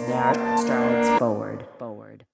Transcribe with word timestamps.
That 0.00 0.58
strides 0.58 1.18
forward. 1.18 1.66
Forward. 1.78 2.26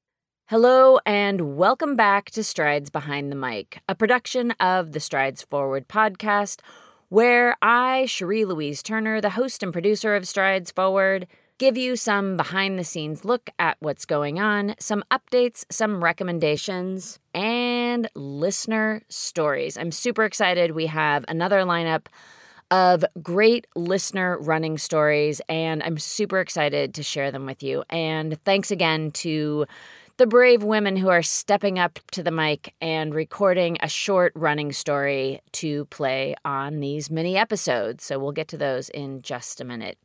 Hello, 0.47 0.99
and 1.07 1.57
welcome 1.57 1.95
back 1.95 2.31
to 2.33 2.43
Strides 2.43 2.91
Behind 2.91 3.31
the 3.31 3.37
Mic, 3.37 3.81
a 3.89 3.95
production 3.95 4.51
of 4.53 4.93
the 4.93 5.01
Strides 5.01 5.43
Forward 5.43 5.89
podcast, 5.89 6.61
where 7.09 7.57
I, 7.63 8.07
Cherie 8.07 8.45
Louise 8.45 8.83
Turner, 8.83 9.21
the 9.21 9.31
host 9.31 9.63
and 9.63 9.73
producer 9.73 10.17
of 10.17 10.27
Strides 10.27 10.73
Forward, 10.73 11.29
give 11.59 11.77
you 11.77 11.95
some 11.95 12.37
behind 12.37 12.79
the 12.79 12.85
scenes 12.85 13.25
look 13.25 13.49
at 13.61 13.77
what's 13.79 14.05
going 14.07 14.41
on, 14.41 14.75
some 14.81 15.05
updates, 15.13 15.65
some 15.71 16.03
recommendations, 16.03 17.21
and 17.33 18.09
listener 18.17 19.03
stories. 19.09 19.79
I'm 19.79 19.93
super 19.93 20.25
excited. 20.25 20.73
We 20.73 20.87
have 20.87 21.25
another 21.29 21.61
lineup 21.61 22.07
of 22.73 23.05
great 23.23 23.67
listener 23.77 24.39
running 24.39 24.79
stories, 24.79 25.43
and 25.47 25.83
I'm 25.83 25.99
super 25.99 26.41
excited 26.41 26.95
to 26.95 27.03
share 27.03 27.31
them 27.31 27.45
with 27.45 27.63
you. 27.63 27.85
And 27.91 28.43
thanks 28.45 28.71
again 28.71 29.11
to 29.11 29.67
the 30.17 30.27
brave 30.27 30.63
women 30.63 30.97
who 30.97 31.11
are 31.11 31.23
stepping 31.23 31.79
up 31.79 31.99
to 32.13 32.23
the 32.23 32.31
mic 32.31 32.73
and 32.81 33.15
recording 33.15 33.77
a 33.81 33.89
short 33.89 34.33
running 34.35 34.73
story 34.73 35.43
to 35.53 35.85
play 35.87 36.35
on 36.47 36.81
these 36.81 37.11
mini 37.11 37.37
episodes. 37.37 38.05
So 38.05 38.19
we'll 38.19 38.33
get 38.33 38.49
to 38.49 38.57
those 38.57 38.89
in 38.89 39.21
just 39.21 39.61
a 39.61 39.65
minute. 39.65 39.99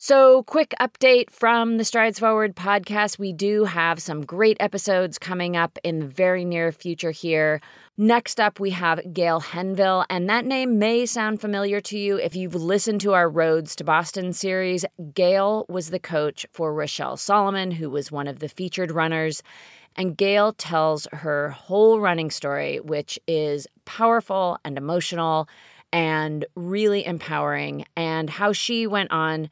So, 0.00 0.44
quick 0.44 0.76
update 0.80 1.28
from 1.30 1.76
the 1.76 1.84
Strides 1.84 2.20
Forward 2.20 2.54
podcast. 2.54 3.18
We 3.18 3.32
do 3.32 3.64
have 3.64 4.00
some 4.00 4.24
great 4.24 4.56
episodes 4.60 5.18
coming 5.18 5.56
up 5.56 5.76
in 5.82 5.98
the 5.98 6.06
very 6.06 6.44
near 6.44 6.70
future 6.70 7.10
here. 7.10 7.60
Next 8.00 8.38
up, 8.38 8.60
we 8.60 8.70
have 8.70 9.12
Gail 9.12 9.40
Henville, 9.40 10.06
and 10.08 10.30
that 10.30 10.44
name 10.44 10.78
may 10.78 11.04
sound 11.04 11.40
familiar 11.40 11.80
to 11.80 11.98
you 11.98 12.16
if 12.16 12.36
you've 12.36 12.54
listened 12.54 13.00
to 13.00 13.12
our 13.12 13.28
Roads 13.28 13.74
to 13.74 13.82
Boston 13.82 14.32
series. 14.32 14.84
Gail 15.14 15.66
was 15.68 15.90
the 15.90 15.98
coach 15.98 16.46
for 16.52 16.72
Rochelle 16.72 17.16
Solomon, 17.16 17.72
who 17.72 17.90
was 17.90 18.12
one 18.12 18.28
of 18.28 18.38
the 18.38 18.48
featured 18.48 18.92
runners. 18.92 19.42
And 19.96 20.16
Gail 20.16 20.52
tells 20.52 21.08
her 21.12 21.50
whole 21.50 21.98
running 21.98 22.30
story, 22.30 22.78
which 22.78 23.18
is 23.26 23.66
powerful 23.84 24.60
and 24.64 24.78
emotional 24.78 25.48
and 25.92 26.44
really 26.54 27.04
empowering, 27.04 27.84
and 27.96 28.30
how 28.30 28.52
she 28.52 28.86
went 28.86 29.10
on 29.10 29.50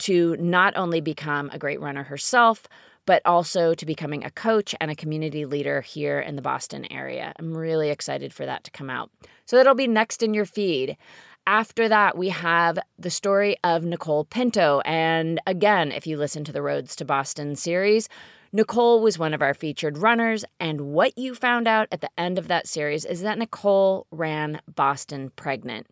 to 0.00 0.36
not 0.36 0.76
only 0.76 1.00
become 1.00 1.48
a 1.50 1.58
great 1.58 1.80
runner 1.80 2.02
herself, 2.02 2.66
but 3.10 3.22
also 3.24 3.74
to 3.74 3.84
becoming 3.84 4.22
a 4.22 4.30
coach 4.30 4.72
and 4.80 4.88
a 4.88 4.94
community 4.94 5.44
leader 5.44 5.80
here 5.80 6.20
in 6.20 6.36
the 6.36 6.42
Boston 6.42 6.86
area. 6.92 7.32
I'm 7.40 7.56
really 7.56 7.90
excited 7.90 8.32
for 8.32 8.46
that 8.46 8.62
to 8.62 8.70
come 8.70 8.88
out. 8.88 9.10
So 9.46 9.56
that'll 9.56 9.74
be 9.74 9.88
next 9.88 10.22
in 10.22 10.32
your 10.32 10.44
feed. 10.44 10.96
After 11.44 11.88
that, 11.88 12.16
we 12.16 12.28
have 12.28 12.78
the 13.00 13.10
story 13.10 13.56
of 13.64 13.82
Nicole 13.82 14.26
Pinto. 14.26 14.80
And 14.84 15.40
again, 15.44 15.90
if 15.90 16.06
you 16.06 16.18
listen 16.18 16.44
to 16.44 16.52
the 16.52 16.62
Roads 16.62 16.94
to 16.94 17.04
Boston 17.04 17.56
series, 17.56 18.08
Nicole 18.52 19.02
was 19.02 19.18
one 19.18 19.34
of 19.34 19.42
our 19.42 19.54
featured 19.54 19.98
runners. 19.98 20.44
And 20.60 20.80
what 20.92 21.18
you 21.18 21.34
found 21.34 21.66
out 21.66 21.88
at 21.90 22.02
the 22.02 22.10
end 22.16 22.38
of 22.38 22.46
that 22.46 22.68
series 22.68 23.04
is 23.04 23.22
that 23.22 23.38
Nicole 23.38 24.06
ran 24.12 24.60
Boston 24.72 25.32
pregnant. 25.34 25.88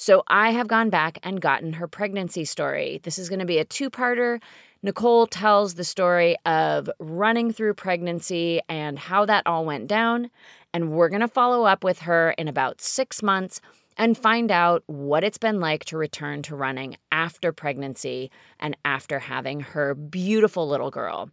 So 0.00 0.22
I 0.28 0.50
have 0.50 0.68
gone 0.68 0.90
back 0.90 1.18
and 1.24 1.40
gotten 1.40 1.72
her 1.72 1.88
pregnancy 1.88 2.44
story. 2.44 3.00
This 3.02 3.18
is 3.18 3.28
going 3.28 3.40
to 3.40 3.44
be 3.44 3.58
a 3.58 3.64
two 3.64 3.90
parter. 3.90 4.40
Nicole 4.82 5.26
tells 5.26 5.74
the 5.74 5.84
story 5.84 6.36
of 6.46 6.88
running 7.00 7.52
through 7.52 7.74
pregnancy 7.74 8.60
and 8.68 8.98
how 8.98 9.24
that 9.26 9.46
all 9.46 9.64
went 9.64 9.88
down. 9.88 10.30
And 10.72 10.92
we're 10.92 11.08
going 11.08 11.20
to 11.20 11.28
follow 11.28 11.64
up 11.64 11.82
with 11.82 12.00
her 12.00 12.30
in 12.32 12.46
about 12.46 12.80
six 12.80 13.22
months 13.22 13.60
and 13.96 14.16
find 14.16 14.52
out 14.52 14.84
what 14.86 15.24
it's 15.24 15.38
been 15.38 15.58
like 15.58 15.84
to 15.86 15.98
return 15.98 16.42
to 16.42 16.54
running 16.54 16.96
after 17.10 17.52
pregnancy 17.52 18.30
and 18.60 18.76
after 18.84 19.18
having 19.18 19.60
her 19.60 19.94
beautiful 19.94 20.68
little 20.68 20.90
girl. 20.90 21.30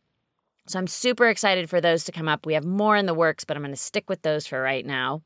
So 0.68 0.80
I'm 0.80 0.88
super 0.88 1.30
excited 1.30 1.70
for 1.70 1.80
those 1.80 2.04
to 2.06 2.12
come 2.12 2.28
up. 2.28 2.48
We 2.48 2.56
have 2.56 2.66
more 2.66 2.98
in 2.98 3.06
the 3.06 3.14
works, 3.14 3.44
but 3.44 3.56
I'm 3.56 3.62
going 3.62 3.74
to 3.74 3.80
stick 3.80 4.10
with 4.10 4.24
those 4.24 4.48
for 4.48 4.60
right 4.60 4.86
now. 4.86 5.22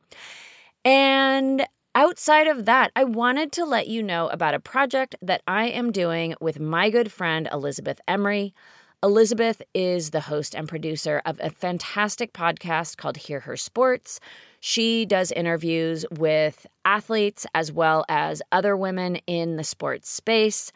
And 0.83 1.65
Outside 1.95 2.45
of 2.45 2.65
that, 2.65 2.91
I 2.95 3.03
wanted 3.03 3.51
to 3.53 3.65
let 3.65 3.87
you 3.87 4.03
know 4.03 4.27
about 4.27 4.53
a 4.53 4.59
project 4.59 5.15
that 5.23 5.41
I 5.47 5.65
am 5.65 5.91
doing 5.91 6.35
with 6.39 6.59
my 6.59 6.91
good 6.91 7.11
friend 7.11 7.49
Elizabeth 7.51 7.99
Emery. 8.07 8.53
Elizabeth 9.01 9.61
is 9.73 10.11
the 10.11 10.21
host 10.21 10.53
and 10.53 10.67
producer 10.67 11.19
of 11.25 11.39
a 11.41 11.49
fantastic 11.49 12.31
podcast 12.31 12.97
called 12.97 13.17
Hear 13.17 13.39
Her 13.39 13.57
Sports. 13.57 14.19
She 14.59 15.03
does 15.03 15.31
interviews 15.31 16.05
with 16.11 16.67
athletes 16.85 17.47
as 17.55 17.71
well 17.71 18.05
as 18.07 18.43
other 18.51 18.77
women 18.77 19.15
in 19.25 19.55
the 19.55 19.63
sports 19.63 20.11
space. 20.11 20.71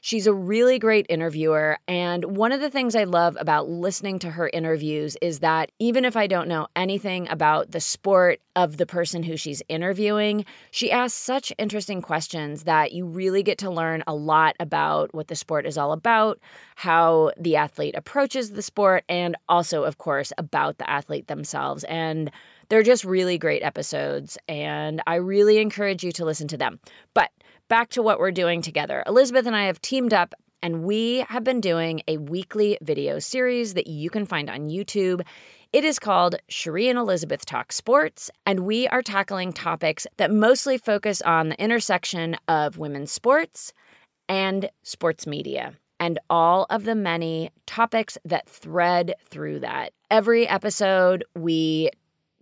She's 0.00 0.26
a 0.26 0.32
really 0.32 0.78
great 0.78 1.06
interviewer. 1.08 1.78
And 1.88 2.36
one 2.36 2.52
of 2.52 2.60
the 2.60 2.70
things 2.70 2.94
I 2.94 3.04
love 3.04 3.36
about 3.40 3.68
listening 3.68 4.18
to 4.20 4.30
her 4.30 4.48
interviews 4.52 5.16
is 5.20 5.40
that 5.40 5.72
even 5.78 6.04
if 6.04 6.16
I 6.16 6.26
don't 6.26 6.48
know 6.48 6.68
anything 6.76 7.28
about 7.28 7.72
the 7.72 7.80
sport 7.80 8.40
of 8.54 8.76
the 8.76 8.86
person 8.86 9.22
who 9.22 9.36
she's 9.36 9.62
interviewing, 9.68 10.44
she 10.70 10.90
asks 10.90 11.18
such 11.18 11.52
interesting 11.58 12.02
questions 12.02 12.64
that 12.64 12.92
you 12.92 13.06
really 13.06 13.42
get 13.42 13.58
to 13.58 13.70
learn 13.70 14.02
a 14.06 14.14
lot 14.14 14.56
about 14.60 15.14
what 15.14 15.28
the 15.28 15.36
sport 15.36 15.66
is 15.66 15.78
all 15.78 15.92
about, 15.92 16.38
how 16.76 17.32
the 17.38 17.56
athlete 17.56 17.94
approaches 17.96 18.52
the 18.52 18.62
sport, 18.62 19.04
and 19.08 19.36
also, 19.48 19.84
of 19.84 19.98
course, 19.98 20.32
about 20.38 20.78
the 20.78 20.88
athlete 20.90 21.28
themselves. 21.28 21.84
And 21.84 22.30
they're 22.68 22.82
just 22.82 23.04
really 23.04 23.38
great 23.38 23.62
episodes, 23.62 24.36
and 24.46 25.00
I 25.06 25.16
really 25.16 25.58
encourage 25.58 26.04
you 26.04 26.12
to 26.12 26.24
listen 26.24 26.48
to 26.48 26.56
them. 26.56 26.80
But 27.14 27.30
back 27.68 27.90
to 27.90 28.02
what 28.02 28.18
we're 28.18 28.32
doing 28.32 28.62
together. 28.62 29.02
Elizabeth 29.06 29.46
and 29.46 29.54
I 29.54 29.64
have 29.64 29.80
teamed 29.80 30.14
up 30.14 30.34
and 30.62 30.82
we 30.82 31.24
have 31.28 31.44
been 31.44 31.60
doing 31.60 32.00
a 32.08 32.16
weekly 32.16 32.78
video 32.82 33.18
series 33.18 33.74
that 33.74 33.86
you 33.86 34.10
can 34.10 34.24
find 34.26 34.50
on 34.50 34.68
YouTube. 34.68 35.20
It 35.72 35.84
is 35.84 35.98
called 35.98 36.36
Cherie 36.48 36.88
and 36.88 36.98
Elizabeth 36.98 37.44
Talk 37.44 37.72
Sports, 37.72 38.30
and 38.46 38.60
we 38.60 38.88
are 38.88 39.02
tackling 39.02 39.52
topics 39.52 40.06
that 40.16 40.32
mostly 40.32 40.78
focus 40.78 41.22
on 41.22 41.50
the 41.50 41.62
intersection 41.62 42.36
of 42.48 42.78
women's 42.78 43.12
sports 43.12 43.72
and 44.28 44.70
sports 44.82 45.26
media 45.26 45.74
and 46.00 46.18
all 46.30 46.66
of 46.70 46.84
the 46.84 46.94
many 46.94 47.50
topics 47.66 48.16
that 48.24 48.48
thread 48.48 49.14
through 49.24 49.60
that. 49.60 49.92
Every 50.10 50.48
episode, 50.48 51.24
we 51.36 51.90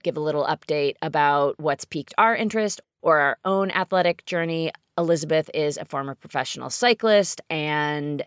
give 0.02 0.16
a 0.16 0.20
little 0.20 0.44
update 0.44 0.94
about 1.02 1.58
what's 1.58 1.84
piqued 1.84 2.14
our 2.16 2.36
interest 2.36 2.80
or 3.02 3.18
our 3.18 3.38
own 3.44 3.70
athletic 3.72 4.24
journey 4.24 4.70
Elizabeth 4.98 5.50
is 5.54 5.76
a 5.76 5.84
former 5.84 6.14
professional 6.14 6.70
cyclist 6.70 7.40
and 7.50 8.24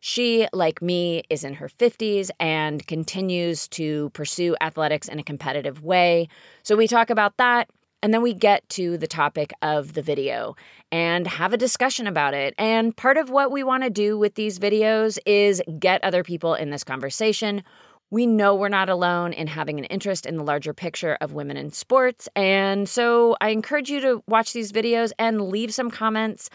she, 0.00 0.48
like 0.52 0.80
me, 0.80 1.22
is 1.28 1.44
in 1.44 1.54
her 1.54 1.68
50s 1.68 2.30
and 2.40 2.86
continues 2.86 3.68
to 3.68 4.10
pursue 4.10 4.56
athletics 4.60 5.08
in 5.08 5.18
a 5.18 5.22
competitive 5.22 5.82
way. 5.82 6.28
So 6.62 6.74
we 6.74 6.88
talk 6.88 7.10
about 7.10 7.36
that. 7.36 7.68
And 8.02 8.14
then 8.14 8.22
we 8.22 8.32
get 8.32 8.66
to 8.70 8.96
the 8.96 9.06
topic 9.06 9.52
of 9.60 9.92
the 9.92 10.00
video 10.00 10.56
and 10.90 11.26
have 11.26 11.52
a 11.52 11.58
discussion 11.58 12.06
about 12.06 12.32
it. 12.32 12.54
And 12.56 12.96
part 12.96 13.18
of 13.18 13.28
what 13.28 13.52
we 13.52 13.62
want 13.62 13.82
to 13.82 13.90
do 13.90 14.16
with 14.16 14.36
these 14.36 14.58
videos 14.58 15.18
is 15.26 15.62
get 15.78 16.02
other 16.02 16.24
people 16.24 16.54
in 16.54 16.70
this 16.70 16.82
conversation 16.82 17.62
we 18.10 18.26
know 18.26 18.54
we're 18.54 18.68
not 18.68 18.88
alone 18.88 19.32
in 19.32 19.46
having 19.46 19.78
an 19.78 19.84
interest 19.86 20.26
in 20.26 20.36
the 20.36 20.44
larger 20.44 20.74
picture 20.74 21.16
of 21.20 21.32
women 21.32 21.56
in 21.56 21.70
sports. 21.70 22.28
And 22.34 22.88
so 22.88 23.36
I 23.40 23.50
encourage 23.50 23.88
you 23.88 24.00
to 24.00 24.22
watch 24.26 24.52
these 24.52 24.72
videos 24.72 25.12
and 25.18 25.48
leave 25.48 25.72
some 25.72 25.90
comments. 25.90 26.50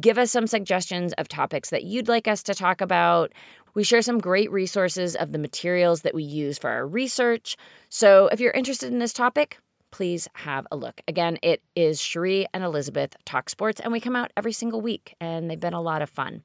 Give 0.00 0.18
us 0.18 0.30
some 0.30 0.46
suggestions 0.46 1.12
of 1.14 1.26
topics 1.26 1.70
that 1.70 1.82
you'd 1.82 2.08
like 2.08 2.28
us 2.28 2.42
to 2.44 2.54
talk 2.54 2.80
about. 2.80 3.32
We 3.74 3.82
share 3.82 4.02
some 4.02 4.18
great 4.18 4.50
resources 4.52 5.16
of 5.16 5.32
the 5.32 5.38
materials 5.38 6.02
that 6.02 6.14
we 6.14 6.22
use 6.22 6.58
for 6.58 6.70
our 6.70 6.86
research. 6.86 7.56
So 7.88 8.28
if 8.28 8.38
you're 8.38 8.52
interested 8.52 8.92
in 8.92 9.00
this 9.00 9.12
topic, 9.12 9.58
please 9.90 10.28
have 10.34 10.66
a 10.70 10.76
look. 10.76 11.00
Again, 11.08 11.38
it 11.42 11.62
is 11.74 12.00
Cherie 12.00 12.46
and 12.54 12.62
Elizabeth 12.62 13.16
Talk 13.24 13.50
Sports, 13.50 13.80
and 13.80 13.92
we 13.92 13.98
come 13.98 14.14
out 14.14 14.32
every 14.36 14.52
single 14.52 14.80
week, 14.80 15.16
and 15.20 15.50
they've 15.50 15.58
been 15.58 15.72
a 15.72 15.80
lot 15.80 16.02
of 16.02 16.10
fun. 16.10 16.44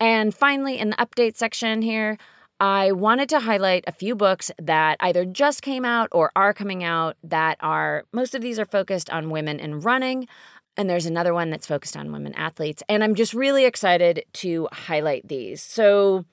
And 0.00 0.34
finally, 0.34 0.78
in 0.78 0.90
the 0.90 0.96
update 0.96 1.36
section 1.36 1.82
here, 1.82 2.18
I 2.60 2.92
wanted 2.92 3.28
to 3.30 3.40
highlight 3.40 3.84
a 3.86 3.92
few 3.92 4.14
books 4.14 4.50
that 4.58 4.96
either 5.00 5.24
just 5.24 5.60
came 5.60 5.84
out 5.84 6.08
or 6.12 6.30
are 6.36 6.54
coming 6.54 6.84
out 6.84 7.16
that 7.24 7.56
are, 7.60 8.04
most 8.12 8.34
of 8.34 8.42
these 8.42 8.58
are 8.58 8.64
focused 8.64 9.10
on 9.10 9.30
women 9.30 9.58
in 9.60 9.80
running. 9.80 10.28
and 10.76 10.90
there's 10.90 11.06
another 11.06 11.32
one 11.32 11.50
that's 11.50 11.66
focused 11.68 11.96
on 11.96 12.10
women 12.10 12.34
athletes. 12.34 12.82
And 12.88 13.04
I'm 13.04 13.14
just 13.14 13.32
really 13.32 13.64
excited 13.64 14.24
to 14.34 14.68
highlight 14.72 15.28
these. 15.28 15.62
So, 15.62 16.24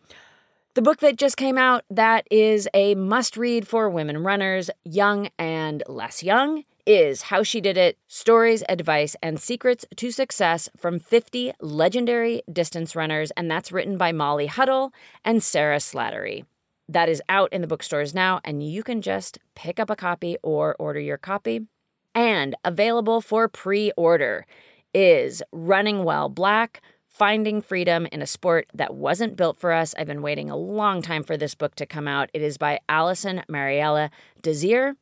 the 0.73 0.81
book 0.81 0.99
that 1.01 1.17
just 1.17 1.35
came 1.35 1.57
out 1.57 1.83
that 1.89 2.25
is 2.31 2.67
a 2.73 2.95
must 2.95 3.35
read 3.35 3.67
for 3.67 3.89
women 3.89 4.23
runners, 4.23 4.69
young 4.85 5.29
and 5.37 5.83
less 5.87 6.23
young, 6.23 6.63
is 6.91 7.21
How 7.23 7.41
She 7.41 7.61
Did 7.61 7.77
It 7.77 7.97
Stories, 8.09 8.65
Advice, 8.67 9.15
and 9.23 9.39
Secrets 9.39 9.85
to 9.95 10.11
Success 10.11 10.67
from 10.75 10.99
50 10.99 11.53
Legendary 11.61 12.41
Distance 12.51 12.97
Runners. 12.97 13.31
And 13.37 13.49
that's 13.49 13.71
written 13.71 13.97
by 13.97 14.11
Molly 14.11 14.47
Huddle 14.47 14.91
and 15.23 15.41
Sarah 15.41 15.77
Slattery. 15.77 16.43
That 16.89 17.07
is 17.07 17.21
out 17.29 17.53
in 17.53 17.61
the 17.61 17.67
bookstores 17.67 18.13
now, 18.13 18.41
and 18.43 18.61
you 18.61 18.83
can 18.83 19.01
just 19.01 19.39
pick 19.55 19.79
up 19.79 19.89
a 19.89 19.95
copy 19.95 20.35
or 20.43 20.75
order 20.79 20.99
your 20.99 21.17
copy. 21.17 21.61
And 22.13 22.55
available 22.65 23.21
for 23.21 23.47
pre 23.47 23.93
order 23.95 24.45
is 24.93 25.41
Running 25.53 26.03
Well 26.03 26.27
Black 26.27 26.81
Finding 27.07 27.61
Freedom 27.61 28.05
in 28.11 28.21
a 28.21 28.27
Sport 28.27 28.67
That 28.73 28.95
Wasn't 28.95 29.37
Built 29.37 29.57
for 29.57 29.71
Us. 29.71 29.95
I've 29.97 30.07
been 30.07 30.21
waiting 30.21 30.49
a 30.49 30.57
long 30.57 31.01
time 31.01 31.23
for 31.23 31.37
this 31.37 31.55
book 31.55 31.75
to 31.75 31.85
come 31.85 32.09
out. 32.09 32.29
It 32.33 32.41
is 32.41 32.57
by 32.57 32.81
Alison 32.89 33.43
Mariella 33.47 34.11
Desir 34.41 34.95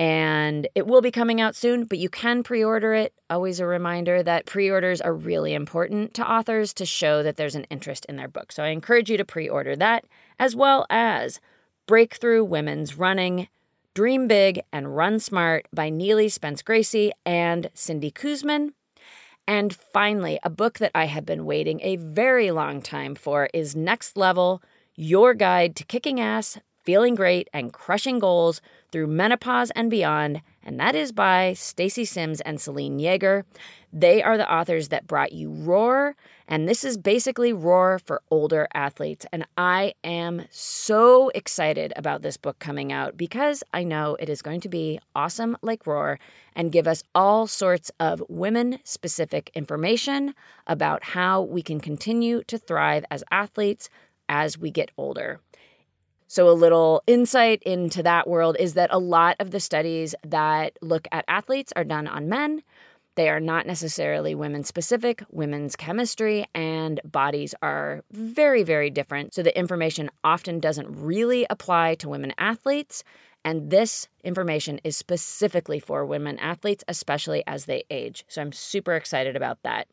and 0.00 0.66
it 0.74 0.86
will 0.86 1.02
be 1.02 1.10
coming 1.10 1.42
out 1.42 1.54
soon, 1.54 1.84
but 1.84 1.98
you 1.98 2.08
can 2.08 2.42
pre 2.42 2.64
order 2.64 2.94
it. 2.94 3.12
Always 3.28 3.60
a 3.60 3.66
reminder 3.66 4.22
that 4.22 4.46
pre 4.46 4.70
orders 4.70 5.02
are 5.02 5.12
really 5.12 5.52
important 5.52 6.14
to 6.14 6.26
authors 6.26 6.72
to 6.74 6.86
show 6.86 7.22
that 7.22 7.36
there's 7.36 7.54
an 7.54 7.66
interest 7.68 8.06
in 8.06 8.16
their 8.16 8.26
book. 8.26 8.50
So 8.50 8.64
I 8.64 8.68
encourage 8.68 9.10
you 9.10 9.18
to 9.18 9.26
pre 9.26 9.46
order 9.46 9.76
that, 9.76 10.06
as 10.38 10.56
well 10.56 10.86
as 10.88 11.38
Breakthrough 11.86 12.42
Women's 12.42 12.96
Running, 12.96 13.48
Dream 13.92 14.26
Big 14.26 14.62
and 14.72 14.96
Run 14.96 15.20
Smart 15.20 15.66
by 15.70 15.90
Neely 15.90 16.30
Spence 16.30 16.62
Gracie 16.62 17.12
and 17.26 17.68
Cindy 17.74 18.10
Kuzma. 18.10 18.70
And 19.46 19.76
finally, 19.92 20.38
a 20.42 20.48
book 20.48 20.78
that 20.78 20.92
I 20.94 21.06
have 21.06 21.26
been 21.26 21.44
waiting 21.44 21.78
a 21.82 21.96
very 21.96 22.50
long 22.50 22.80
time 22.80 23.14
for 23.14 23.50
is 23.52 23.76
Next 23.76 24.16
Level 24.16 24.62
Your 24.94 25.34
Guide 25.34 25.76
to 25.76 25.84
Kicking 25.84 26.20
Ass, 26.20 26.58
Feeling 26.82 27.14
Great, 27.14 27.48
and 27.52 27.72
Crushing 27.72 28.18
Goals 28.18 28.60
through 28.90 29.06
menopause 29.06 29.70
and 29.72 29.90
beyond, 29.90 30.42
and 30.62 30.78
that 30.80 30.94
is 30.94 31.12
by 31.12 31.52
Stacy 31.52 32.04
Sims 32.04 32.40
and 32.40 32.60
Selene 32.60 32.98
Yeager. 32.98 33.44
They 33.92 34.22
are 34.22 34.36
the 34.36 34.52
authors 34.52 34.88
that 34.88 35.06
brought 35.06 35.32
you 35.32 35.50
Roar, 35.50 36.16
and 36.48 36.68
this 36.68 36.84
is 36.84 36.96
basically 36.96 37.52
Roar 37.52 37.98
for 37.98 38.22
older 38.30 38.66
athletes. 38.74 39.26
And 39.32 39.46
I 39.56 39.94
am 40.04 40.46
so 40.50 41.30
excited 41.34 41.92
about 41.96 42.22
this 42.22 42.36
book 42.36 42.58
coming 42.58 42.92
out 42.92 43.16
because 43.16 43.62
I 43.72 43.84
know 43.84 44.16
it 44.18 44.28
is 44.28 44.42
going 44.42 44.60
to 44.62 44.68
be 44.68 45.00
awesome 45.14 45.56
like 45.62 45.86
Roar 45.86 46.18
and 46.54 46.72
give 46.72 46.86
us 46.86 47.02
all 47.14 47.46
sorts 47.46 47.90
of 48.00 48.22
women 48.28 48.78
specific 48.84 49.50
information 49.54 50.34
about 50.66 51.04
how 51.04 51.42
we 51.42 51.62
can 51.62 51.80
continue 51.80 52.42
to 52.44 52.58
thrive 52.58 53.04
as 53.10 53.24
athletes 53.30 53.88
as 54.28 54.56
we 54.56 54.70
get 54.70 54.90
older. 54.96 55.40
So, 56.30 56.48
a 56.48 56.52
little 56.52 57.02
insight 57.08 57.60
into 57.64 58.04
that 58.04 58.28
world 58.28 58.56
is 58.60 58.74
that 58.74 58.90
a 58.92 59.00
lot 59.00 59.34
of 59.40 59.50
the 59.50 59.58
studies 59.58 60.14
that 60.24 60.78
look 60.80 61.08
at 61.10 61.24
athletes 61.26 61.72
are 61.74 61.82
done 61.82 62.06
on 62.06 62.28
men. 62.28 62.62
They 63.16 63.28
are 63.28 63.40
not 63.40 63.66
necessarily 63.66 64.36
women 64.36 64.62
specific. 64.62 65.24
Women's 65.32 65.74
chemistry 65.74 66.46
and 66.54 67.00
bodies 67.04 67.52
are 67.62 68.04
very, 68.12 68.62
very 68.62 68.90
different. 68.90 69.34
So, 69.34 69.42
the 69.42 69.58
information 69.58 70.08
often 70.22 70.60
doesn't 70.60 70.86
really 70.88 71.46
apply 71.50 71.96
to 71.96 72.08
women 72.08 72.32
athletes. 72.38 73.02
And 73.44 73.70
this 73.70 74.06
information 74.22 74.80
is 74.84 74.96
specifically 74.96 75.80
for 75.80 76.06
women 76.06 76.38
athletes, 76.38 76.84
especially 76.86 77.42
as 77.48 77.64
they 77.64 77.82
age. 77.90 78.24
So, 78.28 78.40
I'm 78.40 78.52
super 78.52 78.94
excited 78.94 79.34
about 79.34 79.58
that. 79.64 79.88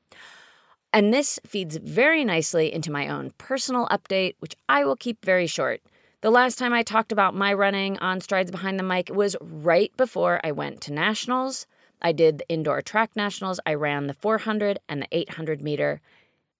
And 0.93 1.11
this 1.11 1.39
feeds 1.47 1.77
very 1.77 2.23
nicely 2.23 2.71
into 2.71 2.91
my 2.91 3.07
own 3.07 3.33
personal 3.39 3.87
update, 3.87 4.35
which 4.37 4.55
I 4.69 4.85
will 4.85 4.95
keep 4.95 5.25
very 5.25 5.47
short. 5.47 5.81
The 6.21 6.31
last 6.31 6.57
time 6.57 6.73
I 6.73 6.81
talked 6.81 7.11
about 7.11 7.35
my 7.35 7.53
running 7.53 7.99
on 7.99 8.21
Strides 8.21 8.49
Behind 8.49 8.79
the 8.79 8.83
Mic 8.83 9.11
was 9.13 9.35
right 9.39 9.95
before 9.97 10.41
I 10.43 10.51
went 10.51 10.81
to 10.81 10.93
nationals. 10.93 11.67
I 12.01 12.11
did 12.11 12.39
the 12.39 12.49
indoor 12.49 12.81
track 12.81 13.15
nationals. 13.15 13.59
I 13.67 13.75
ran 13.75 14.07
the 14.07 14.15
400 14.15 14.79
and 14.89 15.03
the 15.03 15.07
800 15.11 15.61
meter. 15.61 16.01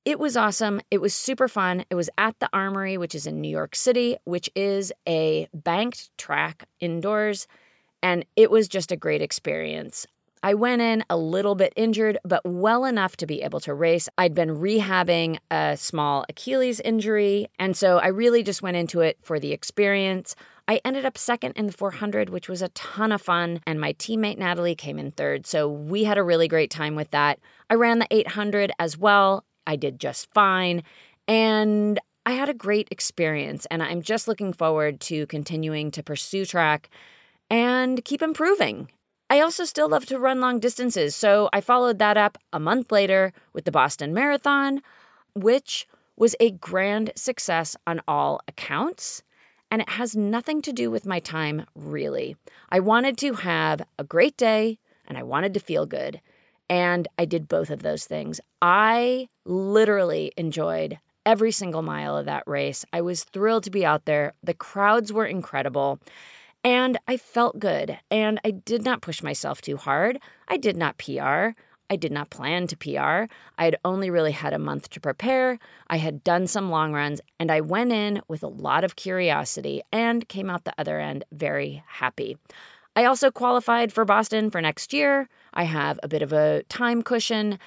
It 0.05 0.19
was 0.19 0.37
awesome. 0.37 0.79
It 0.91 1.01
was 1.01 1.15
super 1.15 1.47
fun. 1.47 1.85
It 1.89 1.95
was 1.95 2.07
at 2.19 2.37
the 2.37 2.49
Armory, 2.53 2.99
which 2.99 3.15
is 3.15 3.25
in 3.25 3.41
New 3.41 3.49
York 3.49 3.75
City, 3.75 4.17
which 4.25 4.47
is 4.55 4.93
a 5.07 5.47
banked 5.55 6.15
track 6.19 6.65
indoors. 6.79 7.47
And 8.03 8.25
it 8.35 8.51
was 8.51 8.67
just 8.67 8.91
a 8.91 8.95
great 8.95 9.23
experience. 9.23 10.05
I 10.47 10.53
went 10.53 10.81
in 10.81 11.03
a 11.09 11.17
little 11.17 11.55
bit 11.55 11.73
injured, 11.75 12.19
but 12.23 12.41
well 12.45 12.85
enough 12.85 13.17
to 13.17 13.27
be 13.27 13.41
able 13.41 13.59
to 13.59 13.73
race. 13.73 14.07
I'd 14.17 14.33
been 14.33 14.55
rehabbing 14.55 15.39
a 15.51 15.75
small 15.75 16.23
Achilles 16.29 16.79
injury, 16.79 17.47
and 17.59 17.75
so 17.75 17.97
I 17.97 18.07
really 18.07 18.43
just 18.43 18.61
went 18.61 18.77
into 18.77 19.01
it 19.01 19.17
for 19.21 19.41
the 19.41 19.51
experience. 19.51 20.37
I 20.65 20.79
ended 20.85 21.03
up 21.03 21.17
second 21.17 21.51
in 21.57 21.65
the 21.65 21.73
400, 21.73 22.29
which 22.29 22.47
was 22.47 22.61
a 22.61 22.69
ton 22.69 23.11
of 23.11 23.21
fun, 23.21 23.59
and 23.67 23.77
my 23.77 23.91
teammate 23.91 24.37
Natalie 24.37 24.73
came 24.73 24.97
in 24.97 25.11
third. 25.11 25.45
So 25.45 25.67
we 25.67 26.05
had 26.05 26.17
a 26.17 26.23
really 26.23 26.47
great 26.47 26.71
time 26.71 26.95
with 26.95 27.11
that. 27.11 27.39
I 27.69 27.73
ran 27.73 27.99
the 27.99 28.07
800 28.09 28.71
as 28.79 28.97
well. 28.97 29.43
I 29.65 29.75
did 29.75 29.99
just 29.99 30.31
fine. 30.33 30.81
And 31.27 31.99
I 32.25 32.31
had 32.31 32.47
a 32.47 32.53
great 32.53 32.87
experience, 32.89 33.67
and 33.69 33.83
I'm 33.83 34.01
just 34.01 34.29
looking 34.29 34.53
forward 34.53 35.01
to 35.01 35.27
continuing 35.27 35.91
to 35.91 36.01
pursue 36.01 36.45
track 36.45 36.89
and 37.49 38.01
keep 38.05 38.21
improving. 38.21 38.87
I 39.29 39.41
also 39.41 39.65
still 39.65 39.89
love 39.89 40.05
to 40.05 40.19
run 40.19 40.39
long 40.39 40.59
distances, 40.59 41.15
so 41.15 41.49
I 41.51 41.59
followed 41.59 41.99
that 41.99 42.15
up 42.15 42.37
a 42.53 42.59
month 42.59 42.91
later 42.91 43.33
with 43.51 43.65
the 43.65 43.71
Boston 43.71 44.13
Marathon, 44.13 44.81
which 45.33 45.87
was 46.15 46.35
a 46.39 46.51
grand 46.51 47.11
success 47.15 47.75
on 47.85 48.01
all 48.07 48.39
accounts. 48.47 49.23
And 49.69 49.81
it 49.81 49.89
has 49.89 50.15
nothing 50.15 50.61
to 50.61 50.71
do 50.71 50.89
with 50.89 51.05
my 51.05 51.19
time, 51.19 51.65
really. 51.75 52.37
I 52.69 52.79
wanted 52.79 53.17
to 53.17 53.33
have 53.33 53.81
a 53.99 54.03
great 54.05 54.37
day 54.37 54.79
and 55.05 55.17
I 55.17 55.23
wanted 55.23 55.53
to 55.55 55.59
feel 55.59 55.85
good. 55.85 56.21
And 56.69 57.07
I 57.17 57.25
did 57.25 57.49
both 57.49 57.69
of 57.69 57.83
those 57.83 58.05
things. 58.05 58.39
I 58.61 59.27
literally 59.45 60.31
enjoyed 60.37 60.99
every 61.25 61.51
single 61.51 61.81
mile 61.81 62.15
of 62.15 62.25
that 62.25 62.43
race. 62.47 62.85
I 62.93 63.01
was 63.01 63.25
thrilled 63.25 63.65
to 63.65 63.69
be 63.69 63.85
out 63.85 64.05
there. 64.05 64.33
The 64.41 64.53
crowds 64.53 65.11
were 65.11 65.25
incredible. 65.25 65.99
And 66.67 66.97
I 67.07 67.15
felt 67.15 67.59
good, 67.59 67.97
and 68.11 68.41
I 68.43 68.51
did 68.51 68.83
not 68.83 68.99
push 69.01 69.23
myself 69.23 69.61
too 69.61 69.77
hard. 69.77 70.19
I 70.49 70.57
did 70.57 70.75
not 70.75 70.97
PR. 70.97 71.51
I 71.89 71.95
did 71.97 72.11
not 72.11 72.29
plan 72.29 72.67
to 72.67 72.75
PR. 72.75 73.33
I 73.57 73.63
had 73.63 73.77
only 73.85 74.09
really 74.09 74.33
had 74.33 74.51
a 74.51 74.59
month 74.59 74.89
to 74.89 74.99
prepare. 74.99 75.59
I 75.89 75.95
had 75.95 76.25
done 76.25 76.45
some 76.45 76.69
long 76.69 76.91
runs, 76.91 77.21
and 77.39 77.49
I 77.53 77.61
went 77.61 77.93
in 77.93 78.21
with 78.27 78.43
a 78.43 78.49
lot 78.49 78.83
of 78.83 78.97
curiosity 78.97 79.81
and 79.93 80.27
came 80.27 80.49
out 80.49 80.65
the 80.65 80.73
other 80.77 80.99
end 80.99 81.23
very 81.31 81.85
happy. 81.87 82.37
I 82.97 83.05
also 83.05 83.31
qualified 83.31 83.93
for 83.93 84.03
Boston 84.03 84.51
for 84.51 84.59
next 84.59 84.91
year. 84.91 85.29
I 85.53 85.63
have 85.63 85.97
a 86.03 86.09
bit 86.09 86.21
of 86.21 86.33
a 86.33 86.63
time 86.63 87.01
cushion. 87.01 87.59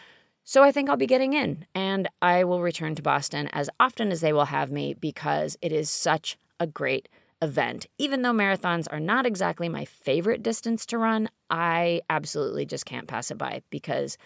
So 0.44 0.62
I 0.62 0.72
think 0.72 0.90
I'll 0.90 0.98
be 0.98 1.06
getting 1.06 1.32
in, 1.32 1.64
and 1.74 2.06
I 2.20 2.44
will 2.44 2.60
return 2.60 2.96
to 2.96 3.02
Boston 3.02 3.48
as 3.54 3.70
often 3.80 4.12
as 4.12 4.20
they 4.20 4.34
will 4.34 4.44
have 4.44 4.70
me 4.70 4.92
because 4.92 5.56
it 5.62 5.72
is 5.72 5.88
such 5.88 6.36
a 6.58 6.66
great 6.66 7.08
event. 7.42 7.86
Even 7.98 8.22
though 8.22 8.32
marathons 8.32 8.86
are 8.90 9.00
not 9.00 9.26
exactly 9.26 9.68
my 9.68 9.84
favorite 9.84 10.42
distance 10.42 10.86
to 10.86 10.98
run, 10.98 11.28
I 11.48 12.02
absolutely 12.10 12.66
just 12.66 12.86
can't 12.86 13.08
pass 13.08 13.30
it 13.30 13.38
by 13.38 13.62
because 13.70 14.18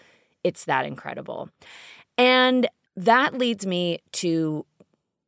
it's 0.43 0.65
that 0.65 0.85
incredible. 0.85 1.49
And 2.17 2.67
that 2.95 3.37
leads 3.37 3.65
me 3.65 3.99
to 4.13 4.65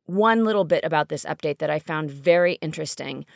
one 0.06 0.44
little 0.44 0.64
bit 0.64 0.84
about 0.84 1.08
this 1.08 1.24
update 1.24 1.58
that 1.58 1.70
I 1.70 1.78
found 1.78 2.10
very 2.10 2.54
interesting. 2.54 3.26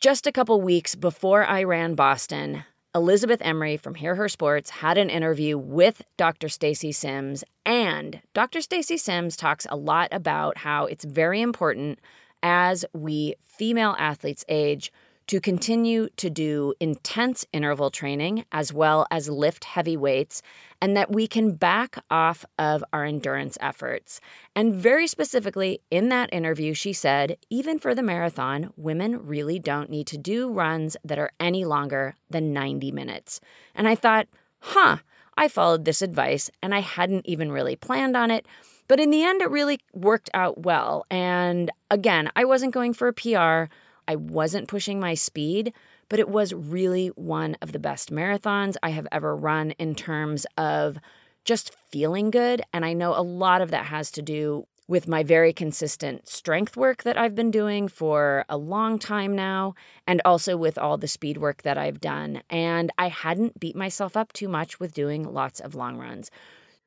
Just 0.00 0.26
a 0.26 0.32
couple 0.32 0.60
weeks 0.60 0.94
before 0.94 1.44
I 1.44 1.62
ran 1.62 1.94
Boston, 1.94 2.64
Elizabeth 2.94 3.40
Emery 3.42 3.76
from 3.76 3.94
Hear 3.94 4.14
Her 4.14 4.28
Sports 4.28 4.70
had 4.70 4.98
an 4.98 5.10
interview 5.10 5.56
with 5.58 6.02
Dr. 6.16 6.48
Stacy 6.48 6.92
Sims, 6.92 7.44
and 7.64 8.20
Dr. 8.34 8.60
Stacy 8.62 8.96
Sims 8.96 9.36
talks 9.36 9.66
a 9.70 9.76
lot 9.76 10.08
about 10.12 10.58
how 10.58 10.86
it's 10.86 11.04
very 11.04 11.40
important 11.40 12.00
as 12.42 12.84
we 12.92 13.34
female 13.42 13.96
athletes 13.98 14.44
age 14.48 14.92
to 15.26 15.40
continue 15.40 16.08
to 16.16 16.30
do 16.30 16.72
intense 16.78 17.44
interval 17.52 17.90
training 17.90 18.44
as 18.52 18.72
well 18.72 19.06
as 19.10 19.28
lift 19.28 19.64
heavy 19.64 19.96
weights, 19.96 20.40
and 20.80 20.96
that 20.96 21.10
we 21.10 21.26
can 21.26 21.52
back 21.52 21.98
off 22.10 22.44
of 22.58 22.84
our 22.92 23.04
endurance 23.04 23.58
efforts. 23.60 24.20
And 24.54 24.74
very 24.74 25.06
specifically, 25.06 25.80
in 25.90 26.10
that 26.10 26.32
interview, 26.32 26.74
she 26.74 26.92
said, 26.92 27.38
even 27.50 27.78
for 27.78 27.94
the 27.94 28.02
marathon, 28.02 28.72
women 28.76 29.26
really 29.26 29.58
don't 29.58 29.90
need 29.90 30.06
to 30.08 30.18
do 30.18 30.48
runs 30.48 30.96
that 31.04 31.18
are 31.18 31.32
any 31.40 31.64
longer 31.64 32.14
than 32.30 32.52
90 32.52 32.92
minutes. 32.92 33.40
And 33.74 33.88
I 33.88 33.96
thought, 33.96 34.28
huh, 34.60 34.98
I 35.36 35.48
followed 35.48 35.84
this 35.84 36.02
advice 36.02 36.50
and 36.62 36.74
I 36.74 36.80
hadn't 36.80 37.26
even 37.26 37.50
really 37.50 37.74
planned 37.74 38.16
on 38.16 38.30
it. 38.30 38.46
But 38.88 39.00
in 39.00 39.10
the 39.10 39.24
end, 39.24 39.42
it 39.42 39.50
really 39.50 39.80
worked 39.92 40.30
out 40.34 40.62
well. 40.62 41.06
And 41.10 41.70
again, 41.90 42.30
I 42.36 42.44
wasn't 42.44 42.74
going 42.74 42.94
for 42.94 43.08
a 43.08 43.12
PR, 43.12 43.72
I 44.08 44.16
wasn't 44.16 44.68
pushing 44.68 45.00
my 45.00 45.14
speed, 45.14 45.72
but 46.08 46.20
it 46.20 46.28
was 46.28 46.54
really 46.54 47.08
one 47.08 47.56
of 47.60 47.72
the 47.72 47.78
best 47.78 48.12
marathons 48.12 48.76
I 48.82 48.90
have 48.90 49.08
ever 49.10 49.34
run 49.34 49.72
in 49.72 49.94
terms 49.94 50.46
of 50.56 50.98
just 51.44 51.74
feeling 51.90 52.30
good. 52.30 52.62
And 52.72 52.84
I 52.84 52.92
know 52.92 53.16
a 53.16 53.22
lot 53.22 53.60
of 53.60 53.70
that 53.70 53.86
has 53.86 54.10
to 54.12 54.22
do 54.22 54.66
with 54.88 55.08
my 55.08 55.24
very 55.24 55.52
consistent 55.52 56.28
strength 56.28 56.76
work 56.76 57.02
that 57.02 57.18
I've 57.18 57.34
been 57.34 57.50
doing 57.50 57.88
for 57.88 58.44
a 58.48 58.56
long 58.56 59.00
time 59.00 59.34
now, 59.34 59.74
and 60.06 60.22
also 60.24 60.56
with 60.56 60.78
all 60.78 60.96
the 60.96 61.08
speed 61.08 61.38
work 61.38 61.62
that 61.62 61.76
I've 61.76 62.00
done. 62.00 62.42
And 62.48 62.92
I 62.96 63.08
hadn't 63.08 63.58
beat 63.58 63.74
myself 63.74 64.16
up 64.16 64.32
too 64.32 64.48
much 64.48 64.78
with 64.78 64.94
doing 64.94 65.24
lots 65.24 65.58
of 65.58 65.74
long 65.74 65.98
runs. 65.98 66.30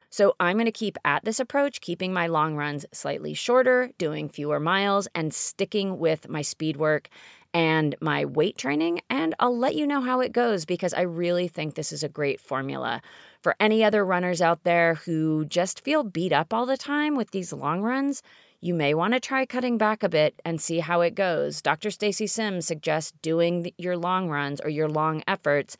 So 0.09 0.35
I'm 0.39 0.57
going 0.57 0.65
to 0.65 0.71
keep 0.71 0.97
at 1.05 1.23
this 1.23 1.39
approach, 1.39 1.81
keeping 1.81 2.11
my 2.11 2.27
long 2.27 2.55
runs 2.55 2.85
slightly 2.91 3.33
shorter, 3.33 3.91
doing 3.97 4.27
fewer 4.27 4.59
miles, 4.59 5.07
and 5.13 5.33
sticking 5.33 5.99
with 5.99 6.27
my 6.27 6.41
speed 6.41 6.77
work 6.77 7.09
and 7.53 7.95
my 8.01 8.25
weight 8.25 8.57
training. 8.57 9.01
And 9.09 9.35
I'll 9.39 9.57
let 9.57 9.75
you 9.75 9.85
know 9.87 10.01
how 10.01 10.19
it 10.19 10.31
goes 10.31 10.65
because 10.65 10.93
I 10.93 11.01
really 11.01 11.47
think 11.47 11.75
this 11.75 11.91
is 11.91 12.03
a 12.03 12.09
great 12.09 12.39
formula 12.39 13.01
for 13.41 13.55
any 13.59 13.83
other 13.83 14.05
runners 14.05 14.41
out 14.41 14.63
there 14.63 14.95
who 14.95 15.45
just 15.45 15.83
feel 15.83 16.03
beat 16.03 16.33
up 16.33 16.53
all 16.53 16.65
the 16.65 16.77
time 16.77 17.15
with 17.15 17.31
these 17.31 17.53
long 17.53 17.81
runs. 17.81 18.21
You 18.61 18.73
may 18.73 18.93
want 18.93 19.13
to 19.13 19.19
try 19.19 19.45
cutting 19.45 19.77
back 19.77 20.03
a 20.03 20.09
bit 20.09 20.41
and 20.43 20.59
see 20.59 20.79
how 20.79 21.01
it 21.01 21.15
goes. 21.15 21.61
Dr. 21.61 21.91
Stacy 21.91 22.27
Sims 22.27 22.65
suggests 22.67 23.13
doing 23.21 23.71
your 23.77 23.95
long 23.95 24.29
runs 24.29 24.59
or 24.59 24.69
your 24.69 24.89
long 24.89 25.23
efforts 25.27 25.77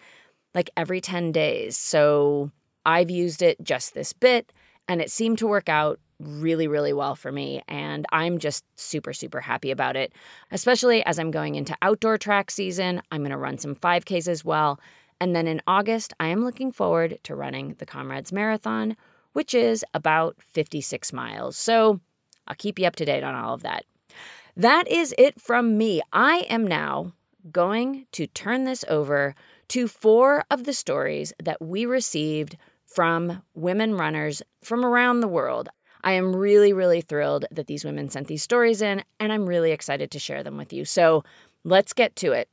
like 0.55 0.69
every 0.77 1.01
10 1.01 1.31
days. 1.31 1.77
So 1.77 2.51
I've 2.85 3.09
used 3.09 3.41
it 3.41 3.61
just 3.63 3.93
this 3.93 4.13
bit 4.13 4.51
and 4.87 5.01
it 5.01 5.11
seemed 5.11 5.37
to 5.39 5.47
work 5.47 5.69
out 5.69 5.99
really, 6.19 6.67
really 6.67 6.93
well 6.93 7.15
for 7.15 7.31
me. 7.31 7.61
And 7.67 8.05
I'm 8.11 8.39
just 8.39 8.65
super, 8.75 9.13
super 9.13 9.39
happy 9.39 9.71
about 9.71 9.95
it, 9.95 10.11
especially 10.51 11.03
as 11.05 11.17
I'm 11.17 11.31
going 11.31 11.55
into 11.55 11.77
outdoor 11.81 12.17
track 12.17 12.51
season. 12.51 13.01
I'm 13.11 13.21
going 13.21 13.31
to 13.31 13.37
run 13.37 13.57
some 13.57 13.75
5Ks 13.75 14.27
as 14.27 14.43
well. 14.43 14.79
And 15.21 15.35
then 15.35 15.47
in 15.47 15.61
August, 15.67 16.13
I 16.19 16.27
am 16.27 16.43
looking 16.43 16.71
forward 16.71 17.19
to 17.23 17.35
running 17.35 17.75
the 17.77 17.85
Comrades 17.85 18.31
Marathon, 18.31 18.95
which 19.33 19.53
is 19.53 19.85
about 19.93 20.35
56 20.39 21.13
miles. 21.13 21.57
So 21.57 21.99
I'll 22.47 22.55
keep 22.55 22.79
you 22.79 22.87
up 22.87 22.95
to 22.97 23.05
date 23.05 23.23
on 23.23 23.35
all 23.35 23.53
of 23.53 23.63
that. 23.63 23.85
That 24.55 24.87
is 24.87 25.13
it 25.17 25.39
from 25.39 25.77
me. 25.77 26.01
I 26.11 26.39
am 26.49 26.65
now 26.65 27.13
going 27.51 28.07
to 28.13 28.27
turn 28.27 28.65
this 28.65 28.83
over 28.87 29.35
to 29.69 29.87
four 29.87 30.43
of 30.49 30.63
the 30.63 30.73
stories 30.73 31.31
that 31.41 31.61
we 31.61 31.85
received 31.85 32.57
from 32.93 33.41
women 33.53 33.95
runners 33.95 34.41
from 34.63 34.83
around 34.85 35.19
the 35.19 35.27
world. 35.27 35.69
I 36.03 36.13
am 36.13 36.35
really, 36.35 36.71
really 36.73 37.01
thrilled 37.01 37.45
that 37.51 37.67
these 37.67 37.83
women 37.83 38.09
sent 38.09 38.27
these 38.27 38.43
stories 38.43 38.81
in, 38.81 39.03
and 39.19 39.33
I'm 39.33 39.45
really 39.45 39.71
excited 39.71 40.11
to 40.11 40.19
share 40.19 40.43
them 40.43 40.57
with 40.57 40.71
you. 40.71 40.85
So 40.85 41.23
let's 41.63 41.93
get 41.93 42.15
to 42.17 42.31
it. 42.31 42.49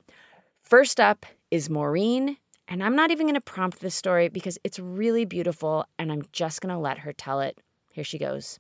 First 0.63 0.99
up 0.99 1.25
is 1.51 1.71
Maureen, 1.71 2.39
and 2.67 2.83
I'm 2.83 2.97
not 2.97 3.13
even 3.13 3.27
going 3.27 3.35
to 3.35 3.41
prompt 3.41 3.81
this 3.81 3.95
story 3.95 4.29
because 4.29 4.59
it's 4.65 4.81
really 4.81 5.25
beautiful, 5.25 5.87
and 5.99 6.11
I'm 6.11 6.23
just 6.33 6.61
going 6.61 6.75
to 6.75 6.81
let 6.81 6.99
her 6.99 7.13
tell 7.13 7.41
it. 7.41 7.59
Here 7.93 8.05
she 8.05 8.19
goes. 8.19 8.59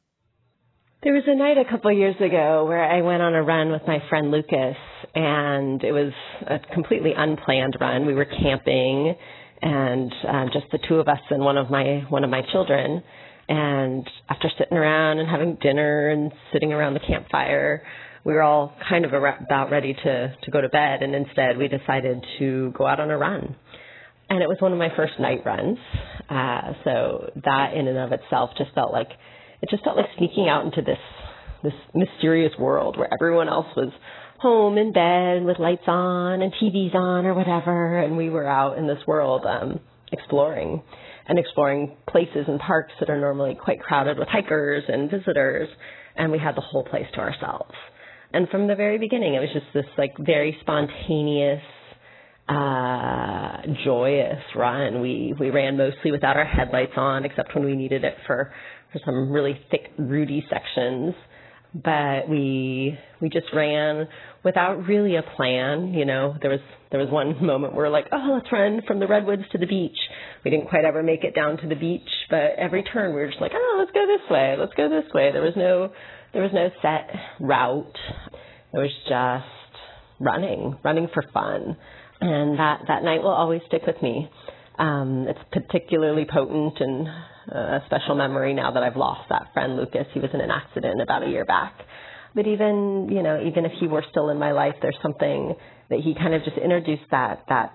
There 1.02 1.12
was 1.12 1.24
a 1.26 1.34
night 1.34 1.58
a 1.58 1.70
couple 1.70 1.92
years 1.92 2.16
ago 2.16 2.64
where 2.66 2.82
I 2.82 3.02
went 3.02 3.22
on 3.22 3.34
a 3.34 3.42
run 3.42 3.70
with 3.70 3.82
my 3.86 3.98
friend 4.08 4.30
Lucas, 4.30 4.76
and 5.14 5.82
it 5.84 5.92
was 5.92 6.12
a 6.46 6.58
completely 6.72 7.12
unplanned 7.16 7.76
run. 7.80 8.06
We 8.06 8.14
were 8.14 8.24
camping, 8.24 9.14
and 9.62 10.12
um, 10.28 10.50
just 10.52 10.66
the 10.72 10.78
two 10.88 10.96
of 10.96 11.08
us 11.08 11.20
and 11.30 11.42
one 11.42 11.56
of 11.56 11.70
my 11.70 12.04
one 12.08 12.24
of 12.24 12.30
my 12.30 12.42
children. 12.52 13.02
And 13.48 14.08
after 14.28 14.50
sitting 14.58 14.76
around 14.76 15.18
and 15.18 15.28
having 15.28 15.56
dinner 15.62 16.08
and 16.08 16.32
sitting 16.52 16.72
around 16.72 16.94
the 16.94 17.00
campfire, 17.00 17.84
we 18.24 18.32
were 18.32 18.42
all 18.42 18.74
kind 18.88 19.04
of 19.04 19.12
about 19.12 19.70
ready 19.70 19.94
to 19.94 20.34
to 20.42 20.50
go 20.50 20.60
to 20.60 20.68
bed, 20.68 21.02
and 21.02 21.14
instead 21.14 21.56
we 21.56 21.68
decided 21.68 22.24
to 22.38 22.72
go 22.76 22.86
out 22.86 23.00
on 23.00 23.10
a 23.10 23.16
run. 23.16 23.54
And 24.28 24.42
it 24.42 24.48
was 24.48 24.56
one 24.60 24.72
of 24.72 24.78
my 24.78 24.88
first 24.96 25.12
night 25.20 25.42
runs, 25.46 25.78
uh, 26.28 26.72
so 26.82 27.30
that 27.44 27.74
in 27.74 27.86
and 27.86 27.96
of 27.96 28.10
itself 28.10 28.50
just 28.58 28.74
felt 28.74 28.92
like 28.92 29.08
it 29.62 29.70
just 29.70 29.84
felt 29.84 29.96
like 29.96 30.06
sneaking 30.18 30.48
out 30.48 30.64
into 30.64 30.82
this 30.82 30.98
this 31.62 31.72
mysterious 31.94 32.52
world 32.58 32.98
where 32.98 33.08
everyone 33.12 33.48
else 33.48 33.66
was 33.76 33.90
home 34.38 34.78
in 34.78 34.92
bed 34.92 35.44
with 35.44 35.58
lights 35.58 35.86
on 35.86 36.42
and 36.42 36.52
TVs 36.52 36.94
on 36.94 37.26
or 37.26 37.34
whatever, 37.34 37.98
and 37.98 38.16
we 38.16 38.30
were 38.30 38.46
out 38.46 38.78
in 38.78 38.86
this 38.86 38.98
world 39.06 39.44
um, 39.46 39.80
exploring 40.12 40.82
and 41.28 41.38
exploring 41.38 41.96
places 42.08 42.44
and 42.46 42.60
parks 42.60 42.92
that 43.00 43.10
are 43.10 43.18
normally 43.18 43.56
quite 43.62 43.80
crowded 43.80 44.18
with 44.18 44.28
hikers 44.28 44.84
and 44.88 45.10
visitors, 45.10 45.68
and 46.16 46.30
we 46.30 46.38
had 46.38 46.56
the 46.56 46.60
whole 46.60 46.84
place 46.84 47.06
to 47.14 47.20
ourselves. 47.20 47.74
And 48.32 48.48
from 48.48 48.68
the 48.68 48.74
very 48.74 48.98
beginning, 48.98 49.34
it 49.34 49.40
was 49.40 49.48
just 49.52 49.66
this 49.72 49.86
like 49.96 50.14
very 50.18 50.56
spontaneous, 50.60 51.62
uh, 52.48 53.58
joyous 53.84 54.42
run. 54.54 55.00
We 55.00 55.34
we 55.38 55.50
ran 55.50 55.76
mostly 55.76 56.12
without 56.12 56.36
our 56.36 56.44
headlights 56.44 56.92
on, 56.96 57.24
except 57.24 57.54
when 57.54 57.64
we 57.64 57.74
needed 57.74 58.04
it 58.04 58.14
for 58.26 58.52
for 58.92 59.00
some 59.04 59.30
really 59.30 59.58
thick, 59.70 59.90
rooty 59.98 60.44
sections. 60.50 61.14
But 61.84 62.28
we 62.28 62.98
we 63.20 63.28
just 63.28 63.46
ran 63.52 64.08
without 64.44 64.86
really 64.86 65.16
a 65.16 65.22
plan. 65.22 65.92
You 65.92 66.04
know, 66.04 66.34
there 66.40 66.50
was 66.50 66.60
there 66.90 67.00
was 67.00 67.10
one 67.10 67.44
moment 67.44 67.74
where 67.74 67.86
we're 67.86 67.92
like, 67.92 68.06
oh, 68.12 68.32
let's 68.34 68.50
run 68.50 68.80
from 68.86 69.00
the 69.00 69.06
redwoods 69.06 69.42
to 69.52 69.58
the 69.58 69.66
beach. 69.66 69.96
We 70.44 70.50
didn't 70.50 70.68
quite 70.68 70.84
ever 70.84 71.02
make 71.02 71.24
it 71.24 71.34
down 71.34 71.58
to 71.58 71.68
the 71.68 71.74
beach, 71.74 72.08
but 72.30 72.52
every 72.56 72.82
turn 72.82 73.14
we 73.14 73.20
were 73.20 73.28
just 73.28 73.40
like, 73.40 73.52
oh, 73.54 73.76
let's 73.78 73.90
go 73.92 74.06
this 74.06 74.30
way, 74.30 74.56
let's 74.58 74.72
go 74.74 74.88
this 74.88 75.12
way. 75.12 75.32
There 75.32 75.42
was 75.42 75.54
no 75.56 75.90
there 76.32 76.42
was 76.42 76.52
no 76.54 76.70
set 76.80 77.10
route. 77.40 77.98
It 78.72 78.78
was 78.78 78.92
just 79.08 79.52
running, 80.20 80.78
running 80.84 81.08
for 81.12 81.24
fun, 81.34 81.76
and 82.20 82.58
that 82.58 82.82
that 82.88 83.02
night 83.02 83.22
will 83.22 83.30
always 83.30 83.60
stick 83.66 83.82
with 83.86 84.00
me. 84.02 84.30
Um, 84.78 85.26
it's 85.28 85.38
particularly 85.52 86.26
potent 86.30 86.74
and 86.80 87.08
a 87.48 87.82
special 87.86 88.14
memory 88.14 88.54
now 88.54 88.72
that 88.72 88.82
I've 88.82 88.96
lost 88.96 89.28
that 89.28 89.52
friend 89.52 89.76
Lucas. 89.76 90.06
He 90.12 90.20
was 90.20 90.30
in 90.34 90.40
an 90.40 90.50
accident 90.50 91.00
about 91.00 91.22
a 91.22 91.28
year 91.28 91.44
back. 91.44 91.74
But 92.34 92.46
even, 92.46 93.08
you 93.10 93.22
know, 93.22 93.42
even 93.42 93.64
if 93.64 93.72
he 93.80 93.86
were 93.86 94.04
still 94.10 94.28
in 94.28 94.38
my 94.38 94.52
life, 94.52 94.74
there's 94.82 94.98
something 95.02 95.54
that 95.88 96.00
he 96.00 96.14
kind 96.14 96.34
of 96.34 96.44
just 96.44 96.58
introduced 96.58 97.10
that 97.10 97.44
that 97.48 97.72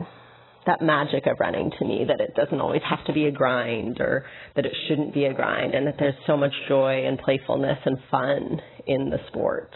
that 0.66 0.82
magic 0.82 1.26
of 1.26 1.40
running 1.40 1.72
to 1.80 1.86
me 1.86 2.06
that 2.08 2.22
it 2.22 2.36
doesn't 2.36 2.62
always 2.62 2.82
have 2.88 3.04
to 3.06 3.14
be 3.14 3.26
a 3.26 3.32
grind 3.32 4.00
or 4.00 4.26
that 4.56 4.66
it 4.66 4.74
shouldn't 4.88 5.14
be 5.14 5.26
a 5.26 5.34
grind 5.34 5.74
and 5.74 5.88
that 5.88 5.96
there's 5.98 6.14
so 6.28 6.38
much 6.38 6.54
joy 6.68 7.06
and 7.08 7.18
playfulness 7.18 7.80
and 7.84 7.98
fun 8.12 8.62
in 8.86 9.10
the 9.10 9.18
sport. 9.28 9.72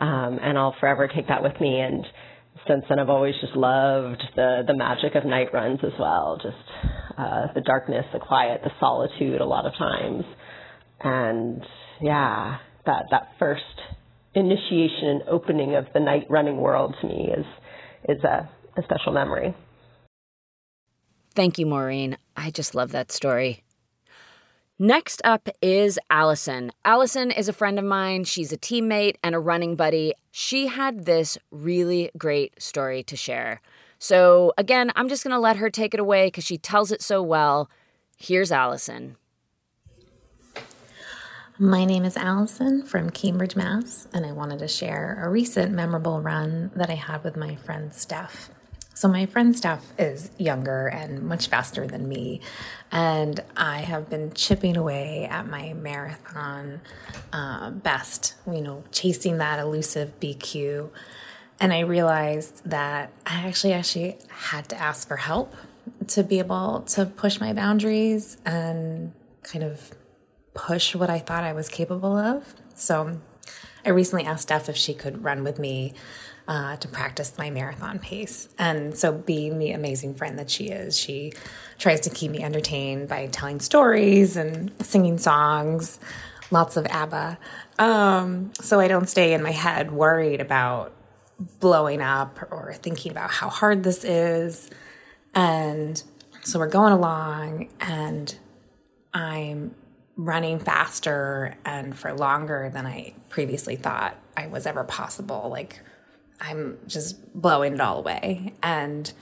Um, 0.00 0.38
and 0.42 0.58
I'll 0.58 0.76
forever 0.78 1.08
take 1.08 1.28
that 1.28 1.42
with 1.42 1.58
me 1.60 1.80
and 1.80 2.04
since 2.66 2.84
then 2.88 2.98
I've 2.98 3.08
always 3.08 3.34
just 3.40 3.54
loved 3.54 4.22
the 4.36 4.62
the 4.66 4.74
magic 4.74 5.14
of 5.14 5.24
night 5.24 5.52
runs 5.52 5.80
as 5.82 5.92
well. 5.98 6.38
Just 6.42 6.56
uh, 7.16 7.52
the 7.54 7.60
darkness, 7.60 8.04
the 8.12 8.18
quiet, 8.18 8.62
the 8.64 8.70
solitude 8.80 9.40
a 9.40 9.44
lot 9.44 9.66
of 9.66 9.72
times. 9.74 10.24
And 11.00 11.62
yeah, 12.00 12.58
that 12.86 13.04
that 13.10 13.28
first 13.38 13.62
initiation 14.34 15.08
and 15.08 15.22
opening 15.28 15.74
of 15.74 15.86
the 15.94 16.00
night 16.00 16.26
running 16.28 16.56
world 16.58 16.94
to 17.00 17.06
me 17.06 17.30
is 17.36 17.46
is 18.08 18.24
a, 18.24 18.48
a 18.76 18.82
special 18.84 19.12
memory. 19.12 19.54
Thank 21.34 21.58
you, 21.58 21.66
Maureen. 21.66 22.16
I 22.36 22.50
just 22.50 22.74
love 22.74 22.92
that 22.92 23.12
story. 23.12 23.62
Next 24.80 25.20
up 25.24 25.48
is 25.60 25.98
Allison. 26.08 26.70
Allison 26.84 27.32
is 27.32 27.48
a 27.48 27.52
friend 27.52 27.80
of 27.80 27.84
mine. 27.84 28.22
She's 28.22 28.52
a 28.52 28.56
teammate 28.56 29.16
and 29.24 29.34
a 29.34 29.40
running 29.40 29.74
buddy. 29.74 30.14
She 30.30 30.68
had 30.68 31.04
this 31.04 31.36
really 31.50 32.12
great 32.16 32.62
story 32.62 33.02
to 33.02 33.16
share. 33.16 33.60
So, 33.98 34.52
again, 34.56 34.92
I'm 34.94 35.08
just 35.08 35.24
going 35.24 35.34
to 35.34 35.40
let 35.40 35.56
her 35.56 35.68
take 35.68 35.94
it 35.94 36.00
away 36.00 36.28
because 36.28 36.44
she 36.44 36.58
tells 36.58 36.92
it 36.92 37.02
so 37.02 37.20
well. 37.20 37.68
Here's 38.16 38.52
Allison. 38.52 39.16
My 41.58 41.84
name 41.84 42.04
is 42.04 42.16
Allison 42.16 42.84
from 42.84 43.10
Cambridge, 43.10 43.56
Mass, 43.56 44.06
and 44.14 44.24
I 44.24 44.30
wanted 44.30 44.60
to 44.60 44.68
share 44.68 45.20
a 45.24 45.28
recent 45.28 45.72
memorable 45.72 46.20
run 46.20 46.70
that 46.76 46.88
I 46.88 46.94
had 46.94 47.24
with 47.24 47.36
my 47.36 47.56
friend 47.56 47.92
Steph. 47.92 48.50
So, 48.98 49.06
my 49.06 49.26
friend 49.26 49.56
Steph 49.56 49.92
is 49.96 50.32
younger 50.38 50.88
and 50.88 51.22
much 51.22 51.46
faster 51.46 51.86
than 51.86 52.08
me, 52.08 52.40
and 52.90 53.38
I 53.56 53.82
have 53.82 54.10
been 54.10 54.32
chipping 54.32 54.76
away 54.76 55.28
at 55.30 55.46
my 55.46 55.72
marathon 55.72 56.80
uh, 57.32 57.70
best, 57.70 58.34
you 58.44 58.60
know, 58.60 58.82
chasing 58.90 59.38
that 59.38 59.60
elusive 59.60 60.18
BQ. 60.18 60.90
And 61.60 61.72
I 61.72 61.82
realized 61.82 62.68
that 62.68 63.12
I 63.24 63.46
actually 63.46 63.72
actually 63.72 64.18
had 64.30 64.68
to 64.70 64.76
ask 64.76 65.06
for 65.06 65.16
help 65.16 65.54
to 66.08 66.24
be 66.24 66.40
able 66.40 66.80
to 66.88 67.06
push 67.06 67.38
my 67.38 67.52
boundaries 67.52 68.36
and 68.44 69.12
kind 69.44 69.62
of 69.62 69.92
push 70.54 70.96
what 70.96 71.08
I 71.08 71.20
thought 71.20 71.44
I 71.44 71.52
was 71.52 71.68
capable 71.68 72.16
of. 72.16 72.52
So 72.74 73.20
I 73.86 73.90
recently 73.90 74.24
asked 74.24 74.42
Steph 74.42 74.68
if 74.68 74.76
she 74.76 74.92
could 74.92 75.22
run 75.22 75.44
with 75.44 75.60
me 75.60 75.94
uh, 76.48 76.76
to 76.76 76.88
practice 76.88 77.34
my 77.36 77.50
marathon 77.50 77.98
pace. 77.98 78.48
And 78.58 78.96
so, 78.96 79.12
being 79.12 79.58
the 79.58 79.70
amazing 79.72 80.14
friend 80.14 80.38
that 80.38 80.50
she 80.50 80.68
is, 80.68 80.98
she 80.98 81.34
tries 81.78 82.00
to 82.00 82.10
keep 82.10 82.30
me 82.30 82.42
entertained 82.42 83.08
by 83.08 83.26
telling 83.26 83.60
stories 83.60 84.36
and 84.36 84.72
singing 84.80 85.18
songs, 85.18 86.00
lots 86.50 86.76
of 86.76 86.86
ABBA. 86.86 87.38
Um, 87.78 88.52
so 88.60 88.80
I 88.80 88.88
don't 88.88 89.08
stay 89.08 89.34
in 89.34 89.42
my 89.42 89.52
head 89.52 89.92
worried 89.92 90.40
about 90.40 90.92
blowing 91.60 92.00
up 92.00 92.38
or 92.50 92.74
thinking 92.74 93.12
about 93.12 93.30
how 93.30 93.48
hard 93.48 93.84
this 93.84 94.02
is. 94.02 94.70
And 95.34 96.02
so 96.42 96.58
we're 96.58 96.66
going 96.68 96.94
along, 96.94 97.68
and 97.78 98.34
I'm 99.12 99.74
running 100.16 100.58
faster 100.58 101.56
and 101.64 101.96
for 101.96 102.12
longer 102.12 102.70
than 102.72 102.86
I 102.86 103.12
previously 103.28 103.76
thought 103.76 104.16
I 104.36 104.46
was 104.48 104.66
ever 104.66 104.82
possible. 104.82 105.48
Like, 105.50 105.80
I'm 106.40 106.78
just 106.86 107.32
blowing 107.34 107.74
it 107.74 107.80
all 107.80 107.98
away. 107.98 108.54
And 108.62 109.12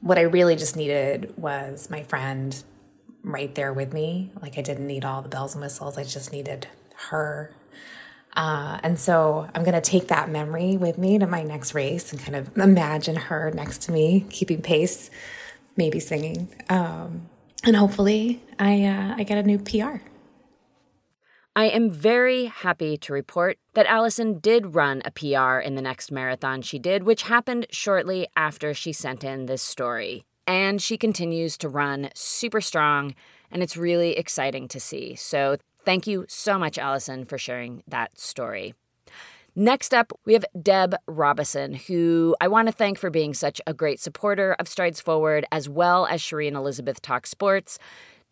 what 0.00 0.18
I 0.18 0.22
really 0.22 0.56
just 0.56 0.76
needed 0.76 1.36
was 1.36 1.90
my 1.90 2.02
friend 2.02 2.62
right 3.22 3.54
there 3.54 3.72
with 3.72 3.92
me. 3.92 4.30
Like, 4.40 4.58
I 4.58 4.62
didn't 4.62 4.86
need 4.86 5.04
all 5.04 5.22
the 5.22 5.28
bells 5.28 5.54
and 5.54 5.62
whistles, 5.62 5.98
I 5.98 6.04
just 6.04 6.32
needed 6.32 6.68
her. 7.08 7.52
Uh, 8.34 8.78
and 8.82 8.98
so 8.98 9.48
I'm 9.54 9.64
going 9.64 9.74
to 9.74 9.80
take 9.80 10.08
that 10.08 10.28
memory 10.28 10.76
with 10.76 10.98
me 10.98 11.18
to 11.18 11.26
my 11.26 11.42
next 11.42 11.74
race 11.74 12.12
and 12.12 12.20
kind 12.20 12.36
of 12.36 12.56
imagine 12.58 13.16
her 13.16 13.50
next 13.50 13.82
to 13.82 13.92
me, 13.92 14.26
keeping 14.28 14.60
pace, 14.60 15.10
maybe 15.76 16.00
singing. 16.00 16.54
Um, 16.68 17.28
and 17.64 17.74
hopefully 17.74 18.42
I, 18.58 18.84
uh, 18.84 19.14
I 19.16 19.22
get 19.22 19.38
a 19.38 19.42
new 19.42 19.58
PR. 19.58 20.02
I 21.56 21.68
am 21.68 21.88
very 21.88 22.44
happy 22.44 22.98
to 22.98 23.14
report 23.14 23.56
that 23.72 23.86
Allison 23.86 24.40
did 24.40 24.74
run 24.74 25.00
a 25.06 25.10
PR 25.10 25.58
in 25.58 25.74
the 25.74 25.80
next 25.80 26.12
marathon 26.12 26.60
she 26.60 26.78
did, 26.78 27.04
which 27.04 27.22
happened 27.22 27.64
shortly 27.70 28.28
after 28.36 28.74
she 28.74 28.92
sent 28.92 29.24
in 29.24 29.46
this 29.46 29.62
story. 29.62 30.26
And 30.46 30.82
she 30.82 30.98
continues 30.98 31.56
to 31.56 31.70
run 31.70 32.10
super 32.14 32.60
strong, 32.60 33.14
and 33.50 33.62
it's 33.62 33.74
really 33.74 34.18
exciting 34.18 34.68
to 34.68 34.78
see. 34.78 35.14
So, 35.14 35.56
thank 35.82 36.06
you 36.06 36.26
so 36.28 36.58
much, 36.58 36.76
Allison, 36.76 37.24
for 37.24 37.38
sharing 37.38 37.82
that 37.88 38.20
story. 38.20 38.74
Next 39.58 39.94
up, 39.94 40.12
we 40.26 40.34
have 40.34 40.44
Deb 40.60 40.94
Robison, 41.06 41.72
who 41.72 42.36
I 42.38 42.48
want 42.48 42.68
to 42.68 42.72
thank 42.72 42.98
for 42.98 43.08
being 43.08 43.32
such 43.32 43.62
a 43.66 43.72
great 43.72 43.98
supporter 43.98 44.54
of 44.58 44.68
Strides 44.68 45.00
Forward, 45.00 45.46
as 45.50 45.66
well 45.66 46.04
as 46.04 46.20
Cherie 46.20 46.48
and 46.48 46.56
Elizabeth 46.58 47.00
Talk 47.00 47.26
Sports. 47.26 47.78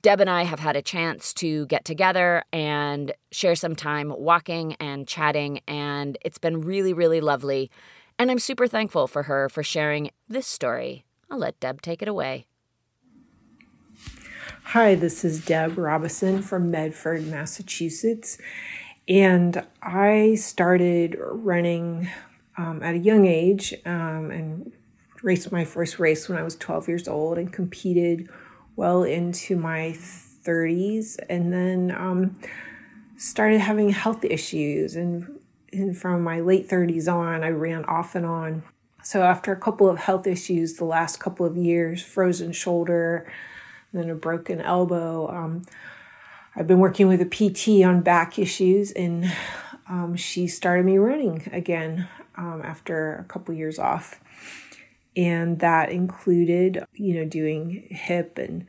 Deb 0.04 0.20
and 0.20 0.28
I 0.28 0.42
have 0.42 0.60
had 0.60 0.76
a 0.76 0.82
chance 0.82 1.32
to 1.32 1.64
get 1.64 1.86
together 1.86 2.44
and 2.52 3.10
share 3.32 3.54
some 3.54 3.74
time 3.74 4.12
walking 4.14 4.74
and 4.74 5.08
chatting, 5.08 5.60
and 5.66 6.18
it's 6.20 6.36
been 6.36 6.60
really, 6.60 6.92
really 6.92 7.22
lovely. 7.22 7.70
And 8.18 8.30
I'm 8.30 8.38
super 8.38 8.66
thankful 8.66 9.06
for 9.06 9.22
her 9.22 9.48
for 9.48 9.62
sharing 9.62 10.10
this 10.28 10.46
story. 10.46 11.06
I'll 11.30 11.38
let 11.38 11.58
Deb 11.58 11.80
take 11.80 12.02
it 12.02 12.08
away. 12.08 12.44
Hi, 14.64 14.94
this 14.94 15.24
is 15.24 15.42
Deb 15.42 15.78
Robison 15.78 16.42
from 16.42 16.70
Medford, 16.70 17.26
Massachusetts. 17.26 18.36
And 19.08 19.64
I 19.80 20.34
started 20.34 21.16
running 21.18 22.10
um, 22.58 22.82
at 22.82 22.94
a 22.94 22.98
young 22.98 23.24
age 23.24 23.72
um, 23.86 24.30
and 24.30 24.70
raced 25.22 25.50
my 25.50 25.64
first 25.64 25.98
race 25.98 26.28
when 26.28 26.36
I 26.36 26.42
was 26.42 26.56
12 26.56 26.88
years 26.88 27.08
old 27.08 27.38
and 27.38 27.50
competed 27.50 28.28
well 28.76 29.02
into 29.02 29.56
my 29.56 29.96
30s 30.44 31.18
and 31.28 31.52
then 31.52 31.90
um, 31.96 32.36
started 33.16 33.60
having 33.60 33.90
health 33.90 34.24
issues 34.24 34.96
and, 34.96 35.40
and 35.72 35.96
from 35.96 36.22
my 36.22 36.40
late 36.40 36.68
30s 36.68 37.12
on 37.12 37.42
i 37.42 37.48
ran 37.48 37.84
off 37.84 38.14
and 38.14 38.26
on. 38.26 38.62
So 39.02 39.22
after 39.22 39.52
a 39.52 39.56
couple 39.56 39.88
of 39.88 39.98
health 39.98 40.26
issues 40.26 40.74
the 40.74 40.84
last 40.84 41.18
couple 41.18 41.46
of 41.46 41.56
years 41.56 42.02
frozen 42.02 42.52
shoulder 42.52 43.30
then 43.92 44.10
a 44.10 44.14
broken 44.14 44.60
elbow 44.60 45.28
um, 45.30 45.62
i've 46.56 46.66
been 46.66 46.80
working 46.80 47.08
with 47.08 47.20
a 47.20 47.26
pt 47.26 47.84
on 47.84 48.00
back 48.00 48.38
issues 48.38 48.92
and 48.92 49.32
um, 49.88 50.16
she 50.16 50.46
started 50.46 50.84
me 50.84 50.96
running 50.98 51.48
again 51.52 52.08
um, 52.36 52.62
after 52.64 53.16
a 53.16 53.24
couple 53.24 53.54
years 53.54 53.78
off 53.78 54.20
and 55.16 55.60
that 55.60 55.90
included 55.90 56.84
you 56.94 57.14
know 57.14 57.24
doing 57.24 57.86
hip 57.90 58.38
and 58.38 58.66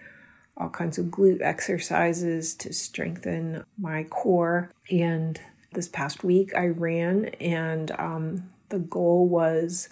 all 0.58 0.70
kinds 0.70 0.98
of 0.98 1.08
glute 1.08 1.42
exercises 1.42 2.54
to 2.56 2.72
strengthen 2.72 3.66
my 3.78 4.06
core. 4.06 4.72
And 4.90 5.40
this 5.74 5.90
past 5.90 6.24
week 6.24 6.56
i 6.56 6.66
ran 6.66 7.26
and 7.42 7.92
um, 8.00 8.50
the 8.70 8.80
goal 8.80 9.28
was 9.28 9.90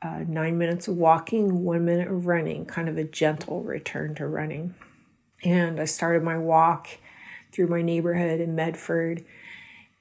uh, 0.00 0.20
nine 0.28 0.56
minutes 0.56 0.86
of 0.86 0.96
walking 0.96 1.64
one 1.64 1.84
minute 1.84 2.06
of 2.06 2.28
running 2.28 2.64
kind 2.64 2.88
of 2.88 2.96
a 2.96 3.04
gentle 3.04 3.62
return 3.62 4.14
to 4.14 4.26
running. 4.26 4.74
And 5.44 5.80
i 5.80 5.84
started 5.84 6.22
my 6.22 6.38
walk 6.38 6.88
through 7.52 7.66
my 7.66 7.82
neighborhood 7.82 8.40
in 8.40 8.54
medford. 8.54 9.24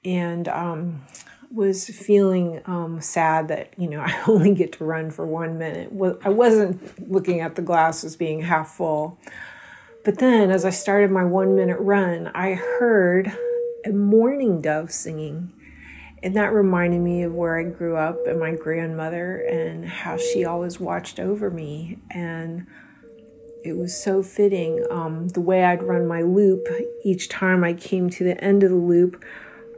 And 0.05 0.47
um, 0.47 1.05
was 1.51 1.87
feeling 1.87 2.61
um, 2.65 3.01
sad 3.01 3.47
that 3.47 3.73
you 3.77 3.89
know 3.89 3.99
I 4.05 4.21
only 4.27 4.53
get 4.53 4.73
to 4.73 4.85
run 4.85 5.11
for 5.11 5.25
one 5.25 5.57
minute. 5.57 5.91
I 6.23 6.29
wasn't 6.29 7.09
looking 7.09 7.41
at 7.41 7.55
the 7.55 7.61
glass 7.61 8.03
as 8.03 8.15
being 8.15 8.41
half 8.41 8.69
full, 8.69 9.19
but 10.03 10.19
then 10.19 10.51
as 10.51 10.65
I 10.65 10.69
started 10.69 11.11
my 11.11 11.23
one 11.23 11.55
minute 11.55 11.79
run, 11.79 12.27
I 12.33 12.53
heard 12.53 13.31
a 13.85 13.91
mourning 13.91 14.61
dove 14.61 14.91
singing, 14.91 15.53
and 16.21 16.35
that 16.35 16.53
reminded 16.53 17.01
me 17.01 17.23
of 17.23 17.33
where 17.33 17.57
I 17.59 17.63
grew 17.63 17.95
up 17.95 18.25
and 18.27 18.39
my 18.39 18.53
grandmother 18.55 19.37
and 19.37 19.85
how 19.85 20.17
she 20.17 20.45
always 20.45 20.79
watched 20.79 21.19
over 21.19 21.49
me 21.49 21.99
and. 22.11 22.67
It 23.63 23.75
was 23.75 24.01
so 24.01 24.23
fitting. 24.23 24.85
Um, 24.89 25.27
the 25.29 25.41
way 25.41 25.65
I'd 25.65 25.83
run 25.83 26.07
my 26.07 26.21
loop, 26.21 26.69
each 27.03 27.27
time 27.27 27.65
I 27.65 27.73
came 27.73 28.09
to 28.11 28.23
the 28.23 28.41
end 28.41 28.63
of 28.63 28.69
the 28.69 28.77
loop, 28.77 29.21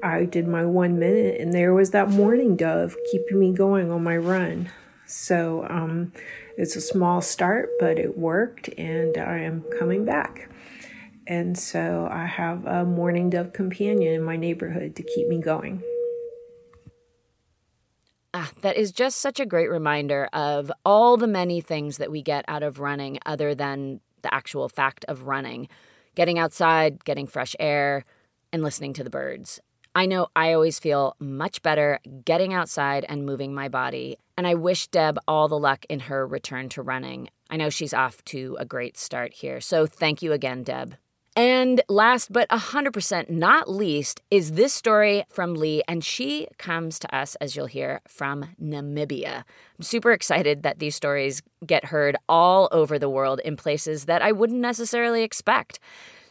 I 0.03 0.25
did 0.25 0.47
my 0.47 0.65
one 0.65 0.99
minute, 0.99 1.39
and 1.41 1.53
there 1.53 1.73
was 1.73 1.91
that 1.91 2.09
mourning 2.09 2.55
dove 2.55 2.95
keeping 3.12 3.39
me 3.39 3.53
going 3.53 3.91
on 3.91 4.03
my 4.03 4.17
run. 4.17 4.69
So 5.05 5.65
um, 5.69 6.13
it's 6.57 6.75
a 6.75 6.81
small 6.81 7.21
start, 7.21 7.69
but 7.79 7.97
it 7.97 8.17
worked, 8.17 8.69
and 8.77 9.17
I 9.17 9.39
am 9.39 9.63
coming 9.77 10.05
back. 10.05 10.49
And 11.27 11.57
so 11.57 12.07
I 12.12 12.25
have 12.25 12.65
a 12.65 12.85
mourning 12.85 13.29
dove 13.29 13.53
companion 13.53 14.13
in 14.13 14.23
my 14.23 14.35
neighborhood 14.35 14.95
to 14.95 15.03
keep 15.03 15.27
me 15.27 15.39
going. 15.39 15.83
Ah, 18.33 18.51
that 18.62 18.77
is 18.77 18.91
just 18.91 19.17
such 19.17 19.39
a 19.39 19.45
great 19.45 19.69
reminder 19.69 20.29
of 20.33 20.71
all 20.85 21.17
the 21.17 21.27
many 21.27 21.62
things 21.62 21.97
that 21.97 22.12
we 22.12 22.21
get 22.21 22.45
out 22.47 22.63
of 22.63 22.79
running 22.79 23.19
other 23.25 23.55
than 23.55 23.99
the 24.21 24.33
actual 24.33 24.69
fact 24.69 25.03
of 25.07 25.23
running. 25.23 25.67
Getting 26.15 26.38
outside, 26.38 27.03
getting 27.05 27.27
fresh 27.27 27.55
air, 27.59 28.05
and 28.51 28.63
listening 28.63 28.93
to 28.93 29.03
the 29.03 29.09
birds. 29.09 29.59
I 29.95 30.06
know 30.06 30.28
I 30.36 30.54
always 30.54 30.80
feel 30.80 31.15
much 31.19 31.62
better 31.62 31.99
getting 32.23 32.54
outside 32.54 33.06
and 33.10 33.25
moving 33.25 33.54
my 33.54 33.69
body, 33.69 34.17
and 34.38 34.45
I 34.45 34.54
wish 34.54 34.88
Deb 34.88 35.17
all 35.28 35.47
the 35.47 35.58
luck 35.58 35.86
in 35.89 36.02
her 36.02 36.28
return 36.28 36.69
to 36.69 36.82
running. 36.82 37.30
I 37.49 37.58
know 37.58 37.69
she's 37.69 37.93
off 37.93 38.23
to 38.25 38.56
a 38.60 38.65
great 38.65 38.97
start 38.97 39.34
here, 39.34 39.60
so 39.60 39.88
thank 39.88 40.21
you 40.21 40.32
again, 40.32 40.63
Deb. 40.63 40.95
And 41.36 41.82
last 41.88 42.34
but 42.34 42.49
100% 42.49 43.30
not 43.30 43.69
least 43.69 44.21
is 44.30 44.54
this 44.54 44.73
story 44.73 45.23
from 45.30 45.54
Lee, 45.54 45.82
and 45.88 46.04
she 46.04 46.47
comes 46.58 46.99
to 46.99 47.15
us, 47.15 47.36
as 47.36 47.56
you'll 47.56 47.67
hear, 47.67 48.02
from 48.08 48.49
Namibia. 48.62 49.43
I'm 49.78 49.84
super 49.84 50.12
excited 50.12 50.63
that 50.63 50.80
these 50.80 50.95
stories 50.95 51.41
get 51.65 51.86
heard 51.86 52.15
all 52.28 52.67
over 52.71 52.99
the 52.99 53.10
world 53.10 53.39
in 53.45 53.56
places 53.56 54.06
that 54.06 54.21
I 54.21 54.32
wouldn't 54.32 54.60
necessarily 54.60 55.23
expect. 55.23 55.80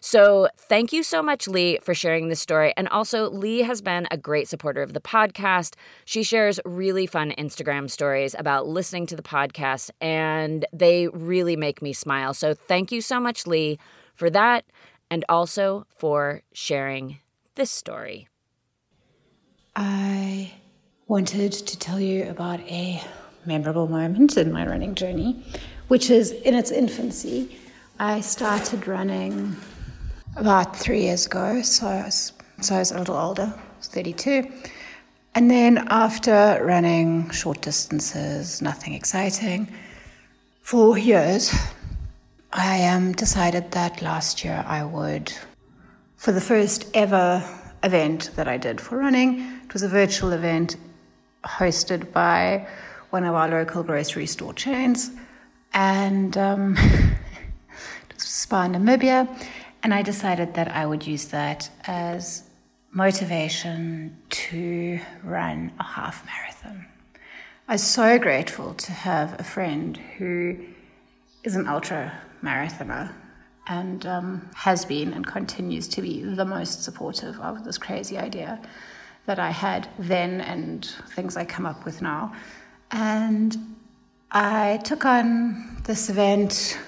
So, 0.01 0.49
thank 0.57 0.93
you 0.93 1.03
so 1.03 1.23
much, 1.23 1.49
Lee, 1.49 1.79
for 1.83 1.95
sharing 1.95 2.29
this 2.29 2.41
story. 2.41 2.73
And 2.77 2.89
also, 2.89 3.31
Lee 3.31 3.63
has 3.63 3.83
been 3.83 4.07
a 4.11 4.17
great 4.17 4.49
supporter 4.49 4.83
of 4.83 4.93
the 4.93 5.01
podcast. 5.01 5.75
She 6.05 6.23
shares 6.23 6.61
really 6.65 7.07
fun 7.07 7.33
Instagram 7.37 7.91
stories 7.91 8.35
about 8.39 8.69
listening 8.69 9.07
to 9.07 9.17
the 9.17 9.23
podcast, 9.23 9.91
and 10.01 10.65
they 10.73 11.09
really 11.09 11.57
make 11.57 11.83
me 11.83 11.93
smile. 11.93 12.33
So, 12.33 12.55
thank 12.55 12.93
you 12.93 13.01
so 13.01 13.19
much, 13.19 13.47
Lee, 13.47 13.79
for 14.15 14.31
that, 14.31 14.65
and 15.11 15.25
also 15.29 15.87
for 15.97 16.43
sharing 16.53 17.19
this 17.57 17.71
story. 17.71 18.29
I 19.75 20.53
wanted 21.09 21.53
to 21.53 21.79
tell 21.79 22.01
you 22.01 22.29
about 22.29 22.61
a 22.61 23.03
memorable 23.47 23.89
moment 23.89 24.37
in 24.37 24.53
my 24.53 24.67
running 24.67 24.95
journey, 24.95 25.43
which 25.89 26.11
is 26.11 26.33
in 26.33 26.55
its 26.55 26.71
infancy. 26.71 27.59
I 27.99 28.21
started 28.21 28.87
running 28.87 29.57
about 30.39 30.77
three 30.77 31.03
years 31.03 31.27
ago, 31.27 31.63
so 31.63 31.87
I 31.87 32.05
was, 32.05 32.33
so 32.61 32.77
I 32.77 32.79
was 32.79 32.93
a 32.93 32.99
little 32.99 33.17
older, 33.17 33.53
I 33.55 33.77
was 33.77 33.89
32. 33.89 34.51
And 35.35 35.51
then 35.51 35.87
after 35.91 36.61
running 36.63 37.31
short 37.31 37.61
distances, 37.61 38.63
nothing 38.63 38.95
exciting, 38.95 39.73
for 40.63 40.97
years, 40.97 41.53
I 42.53 42.87
um, 42.87 43.13
decided 43.13 43.73
that 43.73 44.01
last 44.01 44.45
year 44.45 44.65
I 44.67 44.85
would, 44.85 45.33
for 46.17 46.33
the 46.33 46.41
first 46.41 46.87
ever 46.95 47.43
event 47.83 48.31
that 48.37 48.49
I 48.49 48.57
did 48.57 48.81
for 48.81 48.97
running, 48.97 49.41
it 49.65 49.73
was 49.73 49.83
a 49.83 49.89
virtual 49.89 50.33
event 50.33 50.77
hosted 51.45 52.13
by 52.13 52.67
one 53.11 53.25
of 53.25 53.35
our 53.35 53.49
local 53.49 53.83
grocery 53.83 54.27
store 54.27 54.55
chains, 54.55 55.11
and 55.73 56.37
um, 56.37 56.77
it 56.79 58.15
was 58.15 58.23
Spar 58.23 58.69
Namibia. 58.69 59.29
And 59.89 59.95
I 59.95 60.03
decided 60.03 60.53
that 60.53 60.69
I 60.69 60.85
would 60.85 61.07
use 61.07 61.29
that 61.29 61.71
as 61.87 62.43
motivation 62.91 64.19
to 64.29 65.01
run 65.25 65.73
a 65.81 65.83
half 65.83 66.27
marathon. 66.27 66.85
I'm 67.69 67.79
so 67.79 68.19
grateful 68.19 68.75
to 68.75 68.93
have 68.93 69.41
a 69.41 69.43
friend 69.43 69.97
who 70.19 70.59
is 71.43 71.57
an 71.57 71.67
ultra 71.67 72.13
marathoner 72.43 73.15
and 73.67 74.05
um, 74.05 74.51
has 74.55 74.85
been 74.85 75.15
and 75.15 75.27
continues 75.27 75.89
to 75.89 76.03
be 76.03 76.23
the 76.23 76.45
most 76.45 76.85
supportive 76.85 77.41
of 77.41 77.65
this 77.65 77.79
crazy 77.79 78.19
idea 78.19 78.61
that 79.25 79.39
I 79.39 79.51
had 79.51 79.89
then 79.99 80.43
and 80.43 80.85
things 81.15 81.35
I 81.35 81.47
come 81.47 81.65
up 81.65 81.87
with 81.87 82.03
now. 82.03 82.35
And 82.91 83.57
I 84.33 84.81
took 84.85 85.07
on 85.07 85.81
this 85.85 86.11
event 86.11 86.79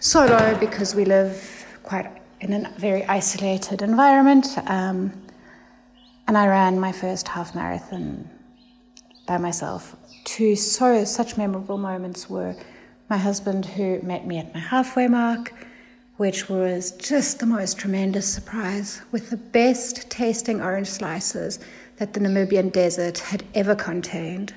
solo 0.00 0.54
because 0.60 0.94
we 0.94 1.06
live 1.06 1.57
quite 1.88 2.06
in 2.40 2.52
a 2.52 2.70
very 2.76 3.02
isolated 3.06 3.80
environment. 3.80 4.46
Um, 4.66 5.10
and 6.26 6.36
I 6.36 6.46
ran 6.46 6.78
my 6.78 6.92
first 6.92 7.26
half 7.26 7.54
marathon 7.54 8.28
by 9.26 9.38
myself. 9.38 9.96
Two 10.24 10.54
so 10.54 11.04
such 11.04 11.38
memorable 11.38 11.78
moments 11.78 12.28
were 12.28 12.54
my 13.08 13.16
husband 13.16 13.64
who 13.64 14.00
met 14.02 14.26
me 14.26 14.36
at 14.38 14.52
my 14.52 14.60
halfway 14.60 15.08
mark, 15.08 15.54
which 16.18 16.50
was 16.50 16.92
just 16.92 17.38
the 17.38 17.46
most 17.46 17.78
tremendous 17.78 18.30
surprise 18.30 19.00
with 19.10 19.30
the 19.30 19.38
best 19.38 20.10
tasting 20.10 20.60
orange 20.60 20.88
slices 20.88 21.58
that 21.96 22.12
the 22.12 22.20
Namibian 22.20 22.70
desert 22.70 23.18
had 23.18 23.44
ever 23.54 23.74
contained. 23.74 24.52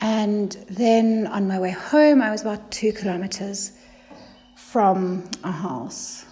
And 0.00 0.52
then 0.70 1.26
on 1.26 1.46
my 1.46 1.58
way 1.58 1.72
home, 1.72 2.22
I 2.22 2.30
was 2.30 2.40
about 2.40 2.70
two 2.70 2.94
kilometers 2.94 3.72
from 4.56 5.28
a 5.44 5.52
house 5.52 6.24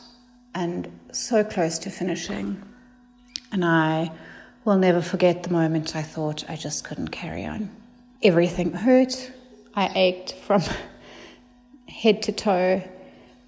and 0.56 0.88
so 1.12 1.44
close 1.44 1.78
to 1.78 1.90
finishing. 1.90 2.60
And 3.52 3.62
I 3.64 4.10
will 4.64 4.78
never 4.78 5.02
forget 5.02 5.42
the 5.42 5.50
moment 5.50 5.94
I 5.94 6.02
thought 6.02 6.48
I 6.48 6.56
just 6.56 6.82
couldn't 6.82 7.08
carry 7.08 7.44
on. 7.44 7.70
Everything 8.22 8.72
hurt. 8.72 9.30
I 9.74 9.92
ached 9.94 10.32
from 10.32 10.62
head 11.88 12.22
to 12.22 12.32
toe, 12.32 12.82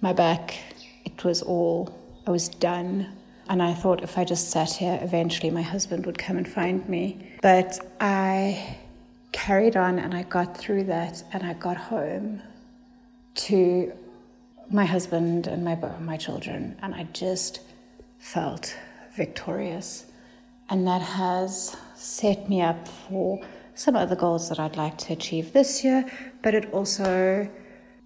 my 0.01 0.13
back, 0.13 0.55
it 1.03 1.23
was 1.23 1.41
all, 1.41 1.97
I 2.27 2.31
was 2.31 2.47
done. 2.47 3.11
And 3.49 3.63
I 3.63 3.73
thought 3.73 4.03
if 4.03 4.15
I 4.19 4.23
just 4.23 4.51
sat 4.51 4.71
here, 4.73 4.99
eventually 5.01 5.49
my 5.49 5.63
husband 5.63 6.05
would 6.05 6.19
come 6.19 6.37
and 6.37 6.47
find 6.47 6.87
me. 6.87 7.33
But 7.41 7.79
I 7.99 8.77
carried 9.31 9.75
on 9.75 9.97
and 9.97 10.13
I 10.13 10.23
got 10.23 10.55
through 10.55 10.83
that 10.85 11.23
and 11.33 11.41
I 11.41 11.53
got 11.53 11.75
home 11.75 12.43
to 13.47 13.91
my 14.69 14.85
husband 14.85 15.47
and 15.47 15.63
my, 15.63 15.75
my 15.99 16.17
children. 16.17 16.77
And 16.81 16.93
I 16.93 17.03
just 17.13 17.61
felt 18.19 18.75
victorious. 19.15 20.05
And 20.69 20.87
that 20.87 21.01
has 21.01 21.75
set 21.95 22.47
me 22.49 22.61
up 22.61 22.87
for 22.87 23.39
some 23.73 23.95
other 23.95 24.15
goals 24.15 24.49
that 24.49 24.59
I'd 24.59 24.75
like 24.75 24.97
to 24.99 25.13
achieve 25.13 25.53
this 25.53 25.83
year, 25.83 26.05
but 26.41 26.53
it 26.53 26.71
also 26.73 27.49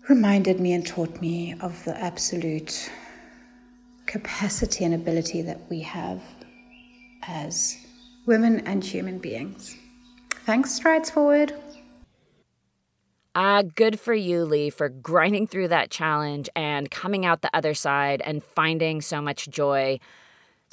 reminded 0.07 0.59
me 0.59 0.73
and 0.73 0.85
taught 0.85 1.19
me 1.19 1.55
of 1.61 1.83
the 1.83 1.97
absolute 1.99 2.91
capacity 4.05 4.85
and 4.85 4.93
ability 4.93 5.41
that 5.41 5.59
we 5.69 5.79
have 5.79 6.21
as 7.23 7.77
women 8.25 8.59
and 8.67 8.83
human 8.83 9.17
beings. 9.17 9.75
Thanks, 10.45 10.71
Strides 10.73 11.09
Forward. 11.09 11.53
Uh, 13.35 13.63
good 13.63 13.99
for 13.99 14.13
you, 14.13 14.45
Lee, 14.45 14.69
for 14.69 14.89
grinding 14.89 15.47
through 15.47 15.67
that 15.69 15.89
challenge 15.89 16.49
and 16.55 16.91
coming 16.91 17.25
out 17.25 17.41
the 17.41 17.55
other 17.55 17.73
side 17.73 18.21
and 18.23 18.43
finding 18.43 19.01
so 19.01 19.21
much 19.21 19.49
joy 19.49 19.99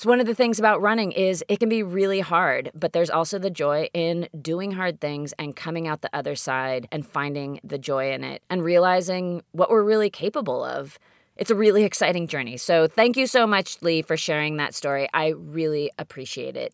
it's 0.01 0.07
one 0.07 0.19
of 0.19 0.27
the 0.27 0.35
things 0.35 0.59
about 0.59 0.81
running 0.81 1.13
is 1.13 1.45
it 1.47 1.61
can 1.61 1.69
be 1.69 1.83
really 1.83 2.21
hard, 2.21 2.71
but 2.75 2.95
there's 2.95 3.11
also 3.11 3.39
the 3.39 3.51
joy 3.51 3.91
in 3.93 4.31
doing 4.41 4.73
hard 4.73 4.99
things 4.99 5.35
and 5.39 5.55
coming 5.55 5.87
out 5.87 6.01
the 6.01 6.09
other 6.17 6.35
side 6.35 6.89
and 6.91 7.07
finding 7.07 7.61
the 7.63 7.77
joy 7.77 8.11
in 8.11 8.25
it 8.25 8.43
and 8.49 8.65
realizing 8.65 9.43
what 9.53 9.69
we're 9.69 9.83
really 9.83 10.09
capable 10.09 10.65
of. 10.65 10.99
It's 11.37 11.51
a 11.51 11.55
really 11.55 11.85
exciting 11.85 12.29
journey. 12.29 12.57
So 12.57 12.89
thank 12.89 13.19
you 13.19 13.27
so 13.27 13.47
much, 13.47 13.83
Lee, 13.83 14.01
for 14.01 14.17
sharing 14.17 14.57
that 14.57 14.75
story. 14.75 15.07
I 15.13 15.35
really 15.37 15.91
appreciate 15.99 16.57
it. 16.57 16.73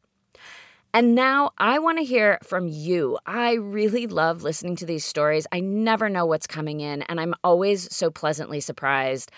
And 0.96 1.14
now 1.14 1.52
I 1.58 1.78
want 1.78 1.98
to 1.98 2.04
hear 2.04 2.38
from 2.42 2.66
you. 2.68 3.18
I 3.26 3.52
really 3.52 4.06
love 4.06 4.42
listening 4.42 4.76
to 4.76 4.86
these 4.86 5.04
stories. 5.04 5.46
I 5.52 5.60
never 5.60 6.08
know 6.08 6.24
what's 6.24 6.46
coming 6.46 6.80
in, 6.80 7.02
and 7.02 7.20
I'm 7.20 7.34
always 7.44 7.94
so 7.94 8.10
pleasantly 8.10 8.60
surprised. 8.60 9.30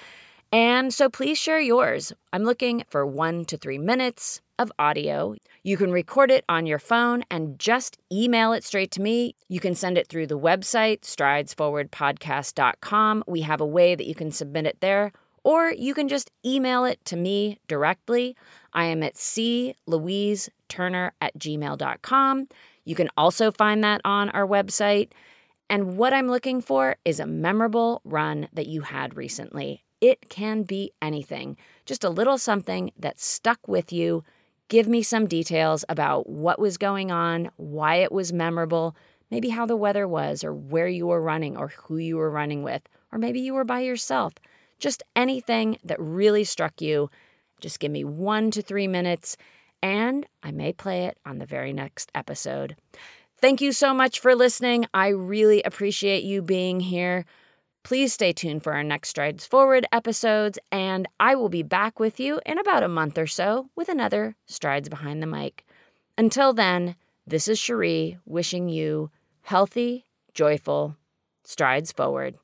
And 0.53 0.95
so 0.95 1.09
please 1.09 1.37
share 1.37 1.59
yours. 1.59 2.13
I'm 2.33 2.45
looking 2.45 2.85
for 2.89 3.05
one 3.05 3.45
to 3.47 3.57
three 3.57 3.77
minutes 3.77 4.41
of 4.61 4.71
audio. 4.79 5.35
You 5.65 5.77
can 5.77 5.91
record 5.91 6.31
it 6.31 6.45
on 6.49 6.65
your 6.65 6.79
phone 6.79 7.25
and 7.29 7.59
just 7.59 7.99
email 8.13 8.53
it 8.53 8.63
straight 8.63 8.93
to 8.93 9.03
me. 9.03 9.35
You 9.49 9.59
can 9.59 9.75
send 9.75 9.99
it 9.99 10.07
through 10.07 10.29
the 10.29 10.39
website, 10.39 11.01
stridesforwardpodcast.com. 11.01 13.25
We 13.27 13.41
have 13.41 13.61
a 13.61 13.67
way 13.67 13.97
that 13.97 14.07
you 14.07 14.15
can 14.15 14.31
submit 14.31 14.67
it 14.67 14.81
there, 14.81 15.11
or 15.43 15.73
you 15.73 15.93
can 15.93 16.07
just 16.07 16.31
email 16.47 16.85
it 16.85 17.05
to 17.07 17.17
me 17.17 17.59
directly. 17.67 18.37
I 18.73 18.85
am 18.85 19.03
at 19.03 19.17
clouiseturner 20.69 21.11
at 21.21 21.39
gmail.com. 21.39 22.49
You 22.85 22.95
can 22.95 23.09
also 23.17 23.51
find 23.51 23.83
that 23.85 24.01
on 24.05 24.31
our 24.31 24.47
website. 24.47 25.13
And 25.69 25.97
what 25.97 26.15
I'm 26.15 26.29
looking 26.29 26.61
for 26.61 26.97
is 27.05 27.21
a 27.21 27.27
memorable 27.27 28.01
run 28.05 28.49
that 28.53 28.67
you 28.67 28.83
had 28.83 29.17
recently. 29.17 29.85
It 30.01 30.29
can 30.29 30.63
be 30.63 30.93
anything, 31.03 31.57
just 31.85 32.05
a 32.05 32.11
little 32.11 32.39
something 32.39 32.93
that 32.99 33.19
stuck 33.19 33.67
with 33.67 33.93
you. 33.93 34.25
Give 34.69 34.87
me 34.87 35.03
some 35.03 35.27
details 35.27 35.85
about 35.89 36.29
what 36.29 36.59
was 36.59 36.79
going 36.79 37.11
on, 37.11 37.51
why 37.57 37.97
it 37.97 38.13
was 38.13 38.33
memorable, 38.33 38.95
maybe 39.31 39.49
how 39.49 39.67
the 39.67 39.77
weather 39.77 40.07
was, 40.07 40.45
or 40.45 40.55
where 40.55 40.89
you 40.89 41.09
were 41.09 41.21
running, 41.21 41.57
or 41.57 41.69
who 41.69 41.97
you 41.99 42.17
were 42.17 42.31
running 42.31 42.63
with, 42.63 42.83
or 43.13 43.19
maybe 43.19 43.41
you 43.41 43.55
were 43.55 43.65
by 43.65 43.81
yourself. 43.81 44.35
Just 44.79 45.03
anything 45.17 45.79
that 45.85 46.01
really 46.01 46.45
struck 46.45 46.81
you. 46.81 47.11
Just 47.61 47.81
give 47.81 47.91
me 47.91 48.05
one 48.05 48.51
to 48.53 48.63
three 48.63 48.87
minutes, 48.87 49.37
and 49.83 50.27
I 50.43 50.51
may 50.51 50.73
play 50.73 51.05
it 51.05 51.19
on 51.25 51.39
the 51.39 51.47
very 51.47 51.73
next 51.73 52.11
episode. 52.15 52.77
Thank 53.41 53.61
you 53.61 53.73
so 53.73 53.95
much 53.95 54.21
for 54.21 54.35
listening. 54.35 54.87
I 54.93 55.09
really 55.09 55.63
appreciate 55.63 56.25
you 56.25 56.43
being 56.43 56.81
here. 56.81 57.25
Please 57.85 58.13
stay 58.13 58.33
tuned 58.33 58.63
for 58.63 58.75
our 58.75 58.83
next 58.83 59.11
Strides 59.11 59.47
Forward 59.47 59.87
episodes, 59.93 60.59
and 60.73 61.07
I 61.21 61.37
will 61.37 61.49
be 61.49 61.63
back 61.63 62.01
with 62.01 62.19
you 62.19 62.41
in 62.45 62.59
about 62.59 62.83
a 62.83 62.89
month 62.89 63.17
or 63.17 63.27
so 63.27 63.71
with 63.77 63.89
another 63.89 64.35
Strides 64.47 64.89
Behind 64.89 65.23
the 65.23 65.27
Mic. 65.27 65.65
Until 66.19 66.53
then, 66.53 66.97
this 67.27 67.47
is 67.47 67.59
Cherie 67.59 68.19
wishing 68.27 68.69
you 68.69 69.11
healthy, 69.43 70.05
joyful 70.35 70.97
strides 71.45 71.93
forward. 71.93 72.35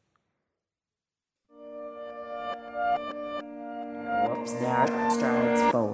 Whoops, 4.29 4.53
that 4.55 5.12
strides 5.12 5.73
forward. 5.73 5.93